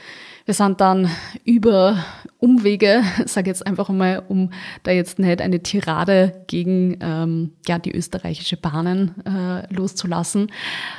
Wir 0.44 0.54
sind 0.54 0.80
dann 0.80 1.08
über 1.44 2.04
Umwege, 2.38 3.02
sage 3.26 3.48
jetzt 3.48 3.64
einfach 3.66 3.88
mal, 3.88 4.22
um 4.28 4.50
da 4.82 4.90
jetzt 4.90 5.18
nicht 5.18 5.40
eine 5.40 5.62
Tirade 5.62 6.44
gegen 6.48 6.98
ähm, 7.00 7.52
ja, 7.66 7.78
die 7.78 7.94
österreichische 7.94 8.56
Bahnen 8.56 9.14
äh, 9.24 9.72
loszulassen, 9.72 10.50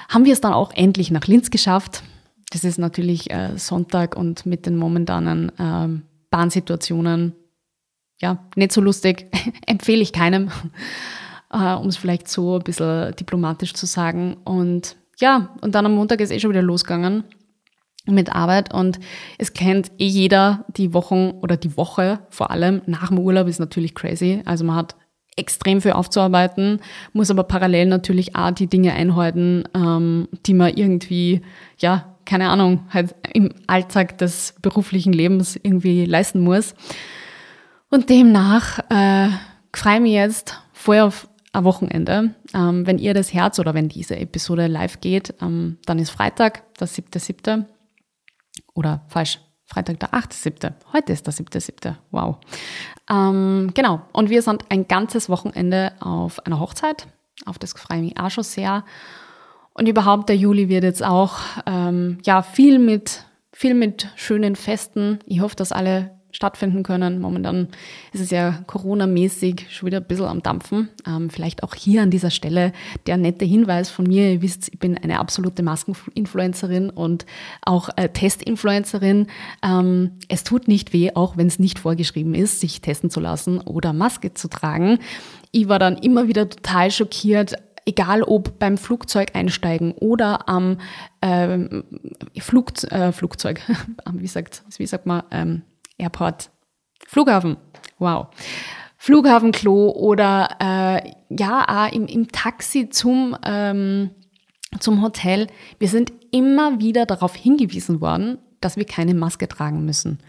haben 0.07 0.25
wir 0.25 0.33
es 0.33 0.41
dann 0.41 0.53
auch 0.53 0.71
endlich 0.73 1.11
nach 1.11 1.27
Linz 1.27 1.51
geschafft. 1.51 2.03
Das 2.51 2.63
ist 2.63 2.77
natürlich 2.77 3.31
äh, 3.31 3.57
Sonntag 3.57 4.15
und 4.15 4.45
mit 4.45 4.65
den 4.65 4.77
momentanen 4.77 5.51
äh, 5.59 6.01
Bahnsituationen 6.29 7.33
ja 8.21 8.37
nicht 8.55 8.71
so 8.71 8.79
lustig. 8.79 9.27
Empfehle 9.67 10.01
ich 10.01 10.13
keinem, 10.13 10.49
äh, 11.53 11.75
um 11.75 11.87
es 11.87 11.97
vielleicht 11.97 12.27
so 12.27 12.55
ein 12.55 12.63
bisschen 12.63 13.15
diplomatisch 13.15 13.73
zu 13.73 13.85
sagen. 13.85 14.37
Und 14.43 14.97
ja, 15.19 15.49
und 15.61 15.75
dann 15.75 15.85
am 15.85 15.95
Montag 15.95 16.19
ist 16.19 16.31
eh 16.31 16.39
schon 16.39 16.49
wieder 16.49 16.61
losgegangen 16.61 17.23
mit 18.05 18.35
Arbeit 18.35 18.73
und 18.73 18.99
es 19.37 19.53
kennt 19.53 19.91
eh 19.97 20.07
jeder 20.07 20.65
die 20.67 20.93
Wochen 20.93 21.31
oder 21.41 21.55
die 21.55 21.77
Woche 21.77 22.19
vor 22.29 22.51
allem 22.51 22.81
nach 22.85 23.07
dem 23.07 23.19
Urlaub 23.19 23.47
ist 23.47 23.59
natürlich 23.59 23.95
crazy. 23.95 24.41
Also 24.43 24.65
man 24.65 24.75
hat 24.75 24.95
extrem 25.37 25.81
viel 25.81 25.93
aufzuarbeiten, 25.93 26.81
muss 27.13 27.31
aber 27.31 27.43
parallel 27.43 27.85
natürlich 27.85 28.35
auch 28.35 28.51
die 28.51 28.67
Dinge 28.67 28.93
einhalten, 28.93 29.63
ähm, 29.73 30.27
die 30.45 30.53
man 30.53 30.73
irgendwie, 30.75 31.41
ja, 31.77 32.17
keine 32.25 32.49
Ahnung, 32.49 32.85
halt 32.89 33.15
im 33.33 33.53
Alltag 33.67 34.17
des 34.17 34.55
beruflichen 34.61 35.13
Lebens 35.13 35.55
irgendwie 35.61 36.05
leisten 36.05 36.41
muss. 36.41 36.75
Und 37.89 38.09
demnach 38.09 38.79
äh, 38.89 39.29
freue 39.73 39.95
ich 39.95 40.01
mich 40.01 40.13
jetzt 40.13 40.59
voll 40.73 40.99
auf 40.99 41.27
ein 41.53 41.63
Wochenende. 41.63 42.35
Ähm, 42.53 42.85
wenn 42.85 42.97
ihr 42.97 43.13
das 43.13 43.33
Herz 43.33 43.59
oder 43.59 43.73
wenn 43.73 43.87
diese 43.87 44.17
Episode 44.17 44.67
live 44.67 44.99
geht, 44.99 45.35
ähm, 45.41 45.77
dann 45.85 45.99
ist 45.99 46.09
Freitag, 46.09 46.63
der 46.77 46.87
7.7. 46.87 47.65
Oder 48.73 49.05
falsch, 49.07 49.39
Freitag 49.65 49.99
der 49.99 50.13
8.7. 50.13 50.73
Heute 50.91 51.13
ist 51.13 51.25
der 51.25 51.33
7.7. 51.33 51.95
Wow. 52.11 52.37
Ähm, 53.09 53.71
genau. 53.73 54.01
Und 54.11 54.29
wir 54.29 54.41
sind 54.41 54.65
ein 54.69 54.87
ganzes 54.87 55.29
Wochenende 55.29 55.93
auf 55.99 56.45
einer 56.45 56.59
Hochzeit. 56.59 57.07
Auf 57.45 57.59
das 57.59 57.73
freue 57.73 57.99
ich 57.99 58.03
mich 58.03 58.19
auch 58.19 58.31
schon 58.31 58.43
sehr. 58.43 58.83
Und 59.73 59.87
überhaupt 59.87 60.29
der 60.29 60.37
Juli 60.37 60.69
wird 60.69 60.83
jetzt 60.83 61.03
auch 61.03 61.37
ähm, 61.65 62.17
ja 62.23 62.41
viel 62.41 62.79
mit 62.79 63.25
viel 63.53 63.75
mit 63.75 64.09
schönen 64.15 64.55
Festen. 64.55 65.19
Ich 65.25 65.39
hoffe, 65.39 65.55
dass 65.55 65.71
alle 65.71 66.11
stattfinden 66.33 66.83
können. 66.83 67.21
Momentan 67.21 67.69
ist 68.11 68.19
es 68.19 68.31
ja 68.31 68.63
Corona-mäßig 68.67 69.67
schon 69.69 69.87
wieder 69.87 69.99
ein 69.99 70.07
bisschen 70.07 70.25
am 70.25 70.43
Dampfen. 70.43 70.89
Ähm, 71.07 71.29
vielleicht 71.29 71.63
auch 71.63 71.75
hier 71.75 72.01
an 72.01 72.09
dieser 72.09 72.31
Stelle 72.31 72.73
der 73.07 73.17
nette 73.17 73.45
Hinweis 73.45 73.89
von 73.89 74.05
mir. 74.05 74.33
Ihr 74.33 74.41
wisst, 74.41 74.69
ich 74.73 74.79
bin 74.79 74.97
eine 74.97 75.19
absolute 75.19 75.63
Maskeninfluencerin 75.63 76.89
und 76.89 77.25
auch 77.61 77.89
äh, 77.95 78.09
Testinfluencerin. 78.09 79.27
Ähm, 79.63 80.11
es 80.27 80.43
tut 80.43 80.67
nicht 80.67 80.91
weh, 80.91 81.11
auch 81.13 81.37
wenn 81.37 81.47
es 81.47 81.59
nicht 81.59 81.79
vorgeschrieben 81.79 82.33
ist, 82.33 82.59
sich 82.59 82.81
testen 82.81 83.09
zu 83.09 83.19
lassen 83.19 83.61
oder 83.61 83.93
Maske 83.93 84.33
zu 84.33 84.49
tragen. 84.49 84.99
Ich 85.51 85.69
war 85.69 85.77
dann 85.77 85.97
immer 85.97 86.27
wieder 86.27 86.49
total 86.49 86.89
schockiert, 86.89 87.53
egal 87.85 88.23
ob 88.23 88.57
beim 88.57 88.77
Flugzeug 88.77 89.35
einsteigen 89.35 89.91
oder 89.91 90.49
am 90.49 90.77
ähm, 91.21 91.83
Flug, 92.39 92.71
äh, 92.91 93.11
Flugzeug, 93.11 93.61
wie 94.13 94.27
sagt, 94.27 94.63
wie 94.77 94.87
sagt 94.87 95.05
man, 95.05 95.23
ähm, 95.31 95.61
Airport, 95.97 96.49
Flughafen, 97.07 97.57
wow. 97.99 98.27
Flughafenklo 99.03 99.91
oder 99.91 100.47
äh, 100.61 101.11
ja, 101.29 101.87
im, 101.87 102.05
im 102.05 102.29
Taxi 102.31 102.89
zum, 102.89 103.35
ähm, 103.43 104.11
zum 104.79 105.01
Hotel. 105.01 105.47
Wir 105.77 105.89
sind 105.89 106.13
immer 106.31 106.79
wieder 106.79 107.05
darauf 107.05 107.35
hingewiesen 107.35 107.99
worden, 107.99 108.37
dass 108.61 108.77
wir 108.77 108.85
keine 108.85 109.13
Maske 109.13 109.49
tragen 109.49 109.83
müssen. 109.83 110.19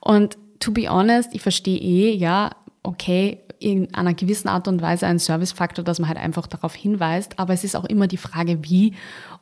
Und 0.00 0.36
to 0.58 0.72
be 0.72 0.88
honest, 0.90 1.32
ich 1.32 1.42
verstehe 1.42 1.78
eh, 1.78 2.12
ja, 2.12 2.50
okay, 2.82 3.38
in 3.60 3.94
einer 3.94 4.14
gewissen 4.14 4.48
Art 4.48 4.66
und 4.66 4.82
Weise 4.82 5.06
ein 5.06 5.20
Servicefaktor, 5.20 5.84
dass 5.84 6.00
man 6.00 6.08
halt 6.08 6.18
einfach 6.18 6.48
darauf 6.48 6.74
hinweist, 6.74 7.38
aber 7.38 7.52
es 7.54 7.62
ist 7.62 7.76
auch 7.76 7.84
immer 7.84 8.08
die 8.08 8.16
Frage, 8.16 8.64
wie. 8.64 8.94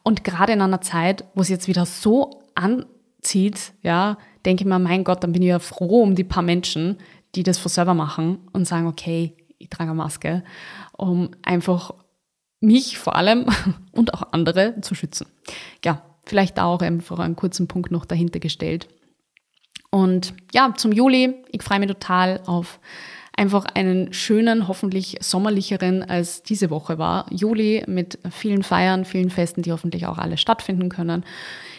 Und 0.02 0.22
gerade 0.22 0.52
in 0.52 0.60
einer 0.60 0.82
Zeit, 0.82 1.24
wo 1.34 1.40
es 1.40 1.48
jetzt 1.48 1.66
wieder 1.66 1.86
so 1.86 2.42
anzieht, 3.22 3.72
ja, 3.82 4.18
denke 4.44 4.64
ich 4.64 4.68
mir, 4.68 4.78
mein 4.78 5.04
Gott, 5.04 5.22
dann 5.22 5.32
bin 5.32 5.42
ich 5.42 5.48
ja 5.48 5.58
froh 5.60 6.02
um 6.02 6.14
die 6.14 6.24
paar 6.24 6.42
Menschen, 6.42 6.98
die 7.34 7.44
das 7.44 7.58
für 7.58 7.68
selber 7.68 7.94
machen 7.94 8.38
und 8.52 8.66
sagen, 8.66 8.86
okay, 8.86 9.36
ich 9.58 9.70
trage 9.70 9.90
eine 9.90 9.94
Maske, 9.96 10.42
um 10.96 11.30
einfach 11.42 11.94
mich 12.60 12.98
vor 12.98 13.14
allem 13.16 13.46
und 13.92 14.14
auch 14.14 14.32
andere 14.32 14.80
zu 14.80 14.94
schützen. 14.94 15.26
Ja, 15.84 16.02
vielleicht 16.24 16.58
da 16.58 16.64
auch 16.64 16.82
einfach 16.82 17.20
einen 17.20 17.36
kurzen 17.36 17.68
Punkt 17.68 17.92
noch 17.92 18.04
dahinter 18.04 18.40
gestellt. 18.40 18.88
Und 19.90 20.34
ja, 20.52 20.74
zum 20.76 20.90
Juli, 20.90 21.44
ich 21.50 21.62
freue 21.62 21.78
mich 21.78 21.88
total 21.88 22.40
auf 22.46 22.80
einfach 23.36 23.64
einen 23.74 24.12
schönen, 24.12 24.68
hoffentlich 24.68 25.16
sommerlicheren 25.20 26.02
als 26.02 26.42
diese 26.42 26.70
Woche 26.70 26.98
war. 26.98 27.26
Juli 27.30 27.84
mit 27.86 28.18
vielen 28.30 28.62
Feiern, 28.62 29.04
vielen 29.04 29.30
Festen, 29.30 29.62
die 29.62 29.72
hoffentlich 29.72 30.06
auch 30.06 30.18
alle 30.18 30.36
stattfinden 30.36 30.88
können. 30.88 31.24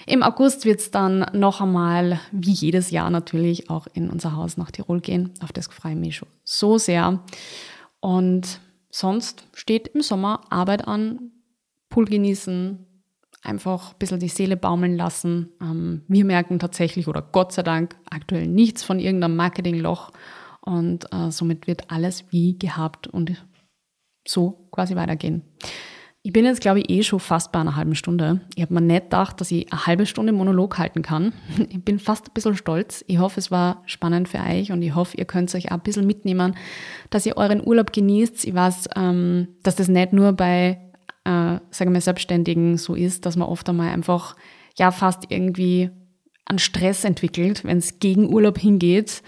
Im 0.06 0.24
August 0.24 0.66
wird 0.66 0.80
es 0.80 0.92
dann 0.92 1.26
noch 1.34 1.62
einmal, 1.62 2.20
wie 2.32 2.52
jedes 2.52 2.92
Jahr 2.92 3.10
natürlich, 3.10 3.70
auch 3.70 3.88
in 3.94 4.10
unser 4.10 4.36
Haus 4.36 4.58
nach 4.58 4.72
Tirol 4.72 5.02
gehen. 5.02 5.34
Auf 5.42 5.52
das 5.52 5.68
freue 5.68 5.94
ich 5.94 6.00
mich 6.00 6.16
schon 6.18 6.30
so 6.44 6.78
sehr. 6.78 7.24
Und 8.00 8.60
sonst 8.90 9.48
steht 9.54 9.88
im 9.90 10.02
Sommer 10.02 10.42
Arbeit 10.50 10.88
an, 10.88 11.32
Pool 11.90 12.06
genießen, 12.06 12.86
einfach 13.44 13.92
ein 13.92 13.98
bisschen 14.00 14.20
die 14.20 14.28
Seele 14.28 14.58
baumeln 14.58 14.98
lassen. 14.98 15.50
Ähm, 15.62 16.04
wir 16.08 16.26
merken 16.26 16.60
tatsächlich 16.60 17.08
oder 17.08 17.22
Gott 17.22 17.52
sei 17.52 17.64
Dank 17.64 17.96
aktuell 18.10 18.48
nichts 18.48 18.84
von 18.84 19.00
irgendeinem 19.00 19.36
Marketingloch 19.36 20.12
und 20.62 21.06
äh, 21.14 21.30
somit 21.32 21.68
wird 21.68 21.92
alles 21.92 22.26
wie 22.32 22.58
gehabt 22.58 23.08
und 23.08 23.46
so 24.26 24.68
quasi 24.72 24.96
weitergehen. 24.96 25.44
Ich 26.26 26.32
bin 26.32 26.46
jetzt, 26.46 26.62
glaube 26.62 26.80
ich, 26.80 26.90
eh 26.90 27.04
schon 27.04 27.20
fast 27.20 27.52
bei 27.52 27.60
einer 27.60 27.76
halben 27.76 27.96
Stunde. 27.96 28.40
Ich 28.56 28.62
habe 28.62 28.74
mir 28.74 28.80
nicht 28.80 29.04
gedacht, 29.04 29.42
dass 29.42 29.52
ich 29.52 29.70
eine 29.74 29.86
halbe 29.86 30.06
Stunde 30.06 30.32
Monolog 30.32 30.78
halten 30.78 31.02
kann. 31.02 31.34
Ich 31.70 31.84
bin 31.84 32.00
fast 32.00 32.30
ein 32.30 32.34
bisschen 32.34 32.56
stolz. 32.56 33.04
Ich 33.08 33.18
hoffe, 33.18 33.42
es 33.42 33.52
war 33.52 33.84
spannend 33.88 34.30
für 34.30 34.40
euch 34.40 34.72
und 34.72 34.82
ich 34.82 34.96
hoffe, 34.96 35.18
ihr 35.18 35.26
könnt 35.26 35.54
euch 35.54 35.68
auch 35.68 35.76
ein 35.76 35.82
bisschen 35.82 36.08
mitnehmen, 36.08 36.56
dass 37.10 37.26
ihr 37.26 37.36
euren 37.36 37.62
Urlaub 37.62 37.92
genießt. 37.92 38.46
Ich 38.46 38.54
weiß, 38.54 38.88
ähm, 38.96 39.50
dass 39.64 39.76
das 39.76 39.90
nicht 39.90 40.14
nur 40.14 40.32
bei, 40.32 40.80
äh, 41.26 41.58
sagen 41.72 41.94
wir, 41.94 42.00
Selbstständigen 42.00 42.78
so 42.78 42.96
ist, 42.96 43.26
dass 43.26 43.36
man 43.36 43.50
oft 43.50 43.68
einmal 43.68 43.90
einfach, 43.90 44.38
ja, 44.78 44.92
fast 44.92 45.26
irgendwie 45.28 45.90
an 46.46 46.58
Stress 46.58 47.04
entwickelt, 47.04 47.66
wenn 47.66 47.80
es 47.80 48.00
gegen 48.00 48.34
Urlaub 48.34 48.58
hingeht 48.58 49.24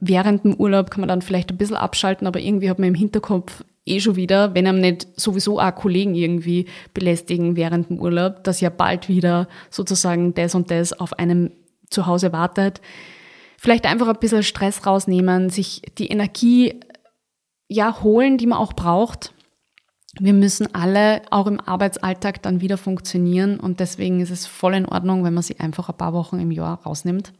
während 0.00 0.44
dem 0.44 0.54
Urlaub 0.54 0.90
kann 0.90 1.00
man 1.00 1.08
dann 1.08 1.20
vielleicht 1.22 1.50
ein 1.50 1.58
bisschen 1.58 1.76
abschalten, 1.76 2.26
aber 2.26 2.40
irgendwie 2.40 2.70
hat 2.70 2.78
man 2.78 2.88
im 2.88 2.94
Hinterkopf 2.94 3.62
eh 3.84 4.00
schon 4.00 4.16
wieder, 4.16 4.54
wenn 4.54 4.66
einem 4.66 4.80
nicht 4.80 5.08
sowieso 5.16 5.60
auch 5.60 5.74
Kollegen 5.74 6.14
irgendwie 6.14 6.66
belästigen 6.94 7.56
während 7.56 7.90
dem 7.90 7.98
Urlaub, 7.98 8.44
dass 8.44 8.60
ja 8.60 8.70
bald 8.70 9.08
wieder 9.08 9.48
sozusagen 9.70 10.34
das 10.34 10.54
und 10.54 10.70
das 10.70 10.92
auf 10.92 11.18
einem 11.18 11.50
zu 11.90 12.06
Hause 12.06 12.32
wartet. 12.32 12.80
Vielleicht 13.58 13.86
einfach 13.86 14.08
ein 14.08 14.18
bisschen 14.18 14.42
Stress 14.42 14.86
rausnehmen, 14.86 15.50
sich 15.50 15.82
die 15.98 16.08
Energie 16.08 16.80
ja 17.68 18.02
holen, 18.02 18.38
die 18.38 18.46
man 18.46 18.58
auch 18.58 18.72
braucht. 18.72 19.34
Wir 20.18 20.32
müssen 20.32 20.74
alle 20.74 21.22
auch 21.30 21.46
im 21.46 21.58
Arbeitsalltag 21.58 22.42
dann 22.42 22.60
wieder 22.60 22.76
funktionieren 22.76 23.58
und 23.58 23.80
deswegen 23.80 24.20
ist 24.20 24.30
es 24.30 24.46
voll 24.46 24.74
in 24.74 24.86
Ordnung, 24.86 25.24
wenn 25.24 25.32
man 25.32 25.42
sich 25.42 25.60
einfach 25.60 25.88
ein 25.88 25.96
paar 25.96 26.12
Wochen 26.12 26.38
im 26.38 26.50
Jahr 26.50 26.82
rausnimmt. 26.82 27.32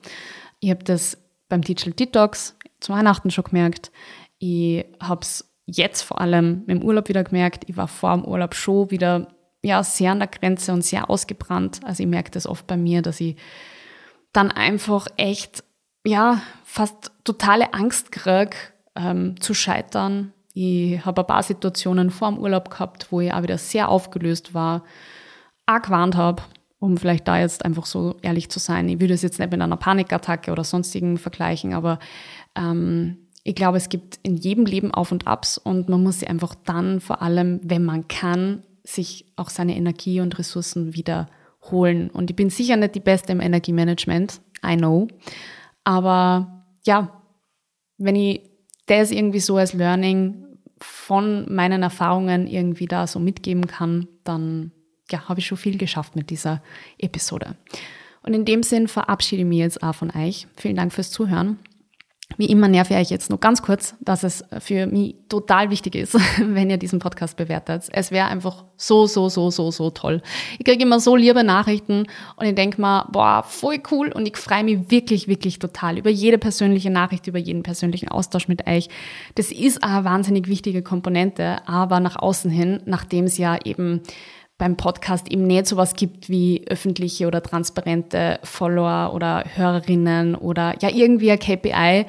Ich 0.60 0.70
habe 0.70 0.82
das 0.84 1.18
beim 1.48 1.60
Digital 1.60 1.92
Detox 1.92 2.56
zu 2.80 2.92
Weihnachten 2.92 3.30
schon 3.30 3.44
gemerkt. 3.44 3.92
Ich 4.38 4.86
habe 5.00 5.20
es 5.20 5.51
jetzt 5.66 6.02
vor 6.02 6.20
allem 6.20 6.64
im 6.66 6.82
Urlaub 6.82 7.08
wieder 7.08 7.24
gemerkt. 7.24 7.64
Ich 7.68 7.76
war 7.76 7.88
vor 7.88 8.14
dem 8.14 8.24
Urlaub 8.24 8.54
schon 8.54 8.90
wieder 8.90 9.28
ja, 9.62 9.82
sehr 9.84 10.12
an 10.12 10.18
der 10.18 10.28
Grenze 10.28 10.72
und 10.72 10.82
sehr 10.82 11.08
ausgebrannt. 11.08 11.80
Also 11.84 12.02
ich 12.02 12.08
merke 12.08 12.30
das 12.30 12.46
oft 12.46 12.66
bei 12.66 12.76
mir, 12.76 13.00
dass 13.00 13.20
ich 13.20 13.36
dann 14.32 14.50
einfach 14.50 15.06
echt, 15.16 15.62
ja, 16.04 16.40
fast 16.64 17.12
totale 17.24 17.72
Angst 17.74 18.10
kriege, 18.10 18.56
ähm, 18.96 19.40
zu 19.40 19.54
scheitern. 19.54 20.32
Ich 20.52 21.04
habe 21.04 21.22
ein 21.22 21.26
paar 21.26 21.42
Situationen 21.42 22.10
vor 22.10 22.30
dem 22.30 22.38
Urlaub 22.38 22.70
gehabt, 22.70 23.06
wo 23.10 23.20
ich 23.20 23.32
auch 23.32 23.42
wieder 23.42 23.58
sehr 23.58 23.88
aufgelöst 23.88 24.52
war, 24.52 24.84
auch 25.66 25.80
gewarnt 25.80 26.16
habe 26.16 26.42
um 26.82 26.96
vielleicht 26.96 27.28
da 27.28 27.38
jetzt 27.38 27.64
einfach 27.64 27.86
so 27.86 28.16
ehrlich 28.22 28.50
zu 28.50 28.58
sein. 28.58 28.88
Ich 28.88 28.98
würde 28.98 29.14
es 29.14 29.22
jetzt 29.22 29.38
nicht 29.38 29.52
mit 29.52 29.62
einer 29.62 29.76
Panikattacke 29.76 30.50
oder 30.50 30.64
sonstigen 30.64 31.16
vergleichen, 31.16 31.74
aber 31.74 32.00
ähm, 32.56 33.21
ich 33.44 33.54
glaube, 33.54 33.76
es 33.76 33.88
gibt 33.88 34.20
in 34.22 34.36
jedem 34.36 34.66
Leben 34.66 34.92
Auf 34.92 35.10
und 35.10 35.26
Abs 35.26 35.58
und 35.58 35.88
man 35.88 36.02
muss 36.02 36.20
sie 36.20 36.28
einfach 36.28 36.54
dann 36.64 37.00
vor 37.00 37.22
allem, 37.22 37.60
wenn 37.64 37.84
man 37.84 38.06
kann, 38.08 38.62
sich 38.84 39.26
auch 39.36 39.50
seine 39.50 39.76
Energie 39.76 40.20
und 40.20 40.38
Ressourcen 40.38 40.94
wieder 40.94 41.28
holen. 41.70 42.10
Und 42.10 42.30
ich 42.30 42.36
bin 42.36 42.50
sicher 42.50 42.76
nicht 42.76 42.94
die 42.94 43.00
Beste 43.00 43.32
im 43.32 43.40
Energiemanagement, 43.40 44.40
I 44.64 44.76
know. 44.76 45.08
Aber 45.84 46.64
ja, 46.84 47.20
wenn 47.98 48.16
ich 48.16 48.42
das 48.86 49.10
irgendwie 49.10 49.40
so 49.40 49.56
als 49.56 49.72
Learning 49.72 50.44
von 50.78 51.52
meinen 51.52 51.82
Erfahrungen 51.82 52.46
irgendwie 52.46 52.86
da 52.86 53.06
so 53.06 53.20
mitgeben 53.20 53.66
kann, 53.66 54.08
dann 54.24 54.72
ja, 55.10 55.28
habe 55.28 55.40
ich 55.40 55.46
schon 55.46 55.58
viel 55.58 55.78
geschafft 55.78 56.16
mit 56.16 56.30
dieser 56.30 56.62
Episode. 56.98 57.56
Und 58.22 58.34
in 58.34 58.44
dem 58.44 58.62
Sinn 58.62 58.88
verabschiede 58.88 59.42
ich 59.42 59.48
mich 59.48 59.58
jetzt 59.58 59.82
auch 59.82 59.94
von 59.94 60.10
euch. 60.10 60.46
Vielen 60.56 60.76
Dank 60.76 60.92
fürs 60.92 61.10
Zuhören. 61.10 61.58
Wie 62.36 62.46
immer 62.46 62.68
nerve 62.68 62.94
ich 62.94 63.00
euch 63.00 63.10
jetzt 63.10 63.30
nur 63.30 63.40
ganz 63.40 63.62
kurz, 63.62 63.94
dass 64.00 64.22
es 64.22 64.44
für 64.58 64.86
mich 64.86 65.16
total 65.28 65.70
wichtig 65.70 65.94
ist, 65.94 66.14
wenn 66.38 66.70
ihr 66.70 66.76
diesen 66.76 66.98
Podcast 66.98 67.36
bewertet. 67.36 67.84
Es 67.92 68.10
wäre 68.10 68.28
einfach 68.28 68.64
so, 68.76 69.06
so, 69.06 69.28
so, 69.28 69.50
so, 69.50 69.70
so 69.70 69.90
toll. 69.90 70.22
Ich 70.58 70.64
kriege 70.64 70.82
immer 70.82 71.00
so 71.00 71.16
liebe 71.16 71.44
Nachrichten 71.44 72.06
und 72.36 72.46
ich 72.46 72.54
denke 72.54 72.80
mal, 72.80 73.08
boah, 73.10 73.44
voll 73.46 73.80
cool 73.90 74.12
und 74.12 74.26
ich 74.26 74.36
freue 74.36 74.64
mich 74.64 74.90
wirklich, 74.90 75.28
wirklich 75.28 75.58
total 75.58 75.98
über 75.98 76.10
jede 76.10 76.38
persönliche 76.38 76.90
Nachricht, 76.90 77.26
über 77.26 77.38
jeden 77.38 77.62
persönlichen 77.62 78.08
Austausch 78.08 78.48
mit 78.48 78.66
euch. 78.66 78.88
Das 79.34 79.52
ist 79.52 79.82
eine 79.82 80.04
wahnsinnig 80.04 80.48
wichtige 80.48 80.82
Komponente, 80.82 81.66
aber 81.66 82.00
nach 82.00 82.16
außen 82.16 82.50
hin, 82.50 82.82
nachdem 82.86 83.24
es 83.24 83.38
ja 83.38 83.58
eben 83.64 84.02
beim 84.58 84.76
Podcast 84.76 85.30
eben 85.30 85.46
nicht 85.46 85.66
sowas 85.66 85.94
gibt 85.94 86.28
wie 86.28 86.64
öffentliche 86.68 87.26
oder 87.26 87.42
transparente 87.42 88.38
Follower 88.44 89.12
oder 89.14 89.44
Hörerinnen 89.54 90.34
oder 90.34 90.74
ja 90.80 90.88
irgendwie 90.88 91.32
ein 91.32 91.38
KPI, 91.38 92.06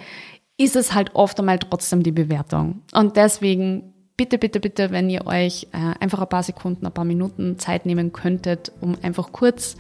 ist 0.57 0.75
es 0.75 0.93
halt 0.93 1.15
oft 1.15 1.39
einmal 1.39 1.59
trotzdem 1.59 2.03
die 2.03 2.11
Bewertung. 2.11 2.81
Und 2.93 3.17
deswegen 3.17 3.93
bitte, 4.17 4.37
bitte, 4.37 4.59
bitte, 4.59 4.91
wenn 4.91 5.09
ihr 5.09 5.25
euch 5.25 5.67
äh, 5.71 5.99
einfach 5.99 6.21
ein 6.21 6.29
paar 6.29 6.43
Sekunden, 6.43 6.85
ein 6.85 6.93
paar 6.93 7.05
Minuten 7.05 7.57
Zeit 7.57 7.85
nehmen 7.85 8.13
könntet, 8.13 8.71
um 8.81 8.95
einfach 9.01 9.31
kurz 9.31 9.75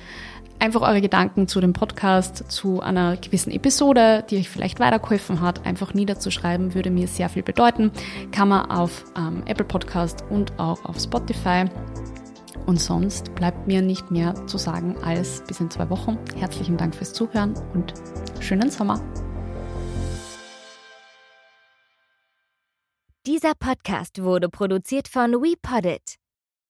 einfach 0.59 0.81
eure 0.81 1.01
Gedanken 1.01 1.47
zu 1.47 1.59
dem 1.59 1.73
Podcast, 1.73 2.49
zu 2.51 2.79
einer 2.79 3.17
gewissen 3.17 3.51
Episode, 3.51 4.23
die 4.29 4.37
euch 4.37 4.49
vielleicht 4.49 4.79
weitergeholfen 4.79 5.41
hat, 5.41 5.65
einfach 5.65 5.93
niederzuschreiben, 5.93 6.73
würde 6.73 6.89
mir 6.89 7.07
sehr 7.07 7.29
viel 7.29 7.43
bedeuten. 7.43 7.91
Kann 8.31 8.47
man 8.49 8.71
auf 8.71 9.03
ähm, 9.17 9.43
Apple 9.45 9.65
Podcast 9.65 10.23
und 10.29 10.57
auch 10.59 10.83
auf 10.85 10.99
Spotify. 10.99 11.65
Und 12.65 12.79
sonst 12.79 13.35
bleibt 13.35 13.67
mir 13.67 13.81
nicht 13.81 14.09
mehr 14.09 14.33
zu 14.47 14.57
sagen 14.57 14.97
als 15.03 15.43
bis 15.45 15.59
in 15.59 15.69
zwei 15.69 15.89
Wochen. 15.89 16.17
Herzlichen 16.35 16.77
Dank 16.77 16.95
fürs 16.95 17.13
Zuhören 17.13 17.53
und 17.73 17.93
schönen 18.39 18.71
Sommer. 18.71 19.01
Dieser 23.25 23.53
Podcast 23.55 24.21
wurde 24.21 24.49
produziert 24.49 25.07
von 25.07 25.31
WePoddit. 25.33 26.22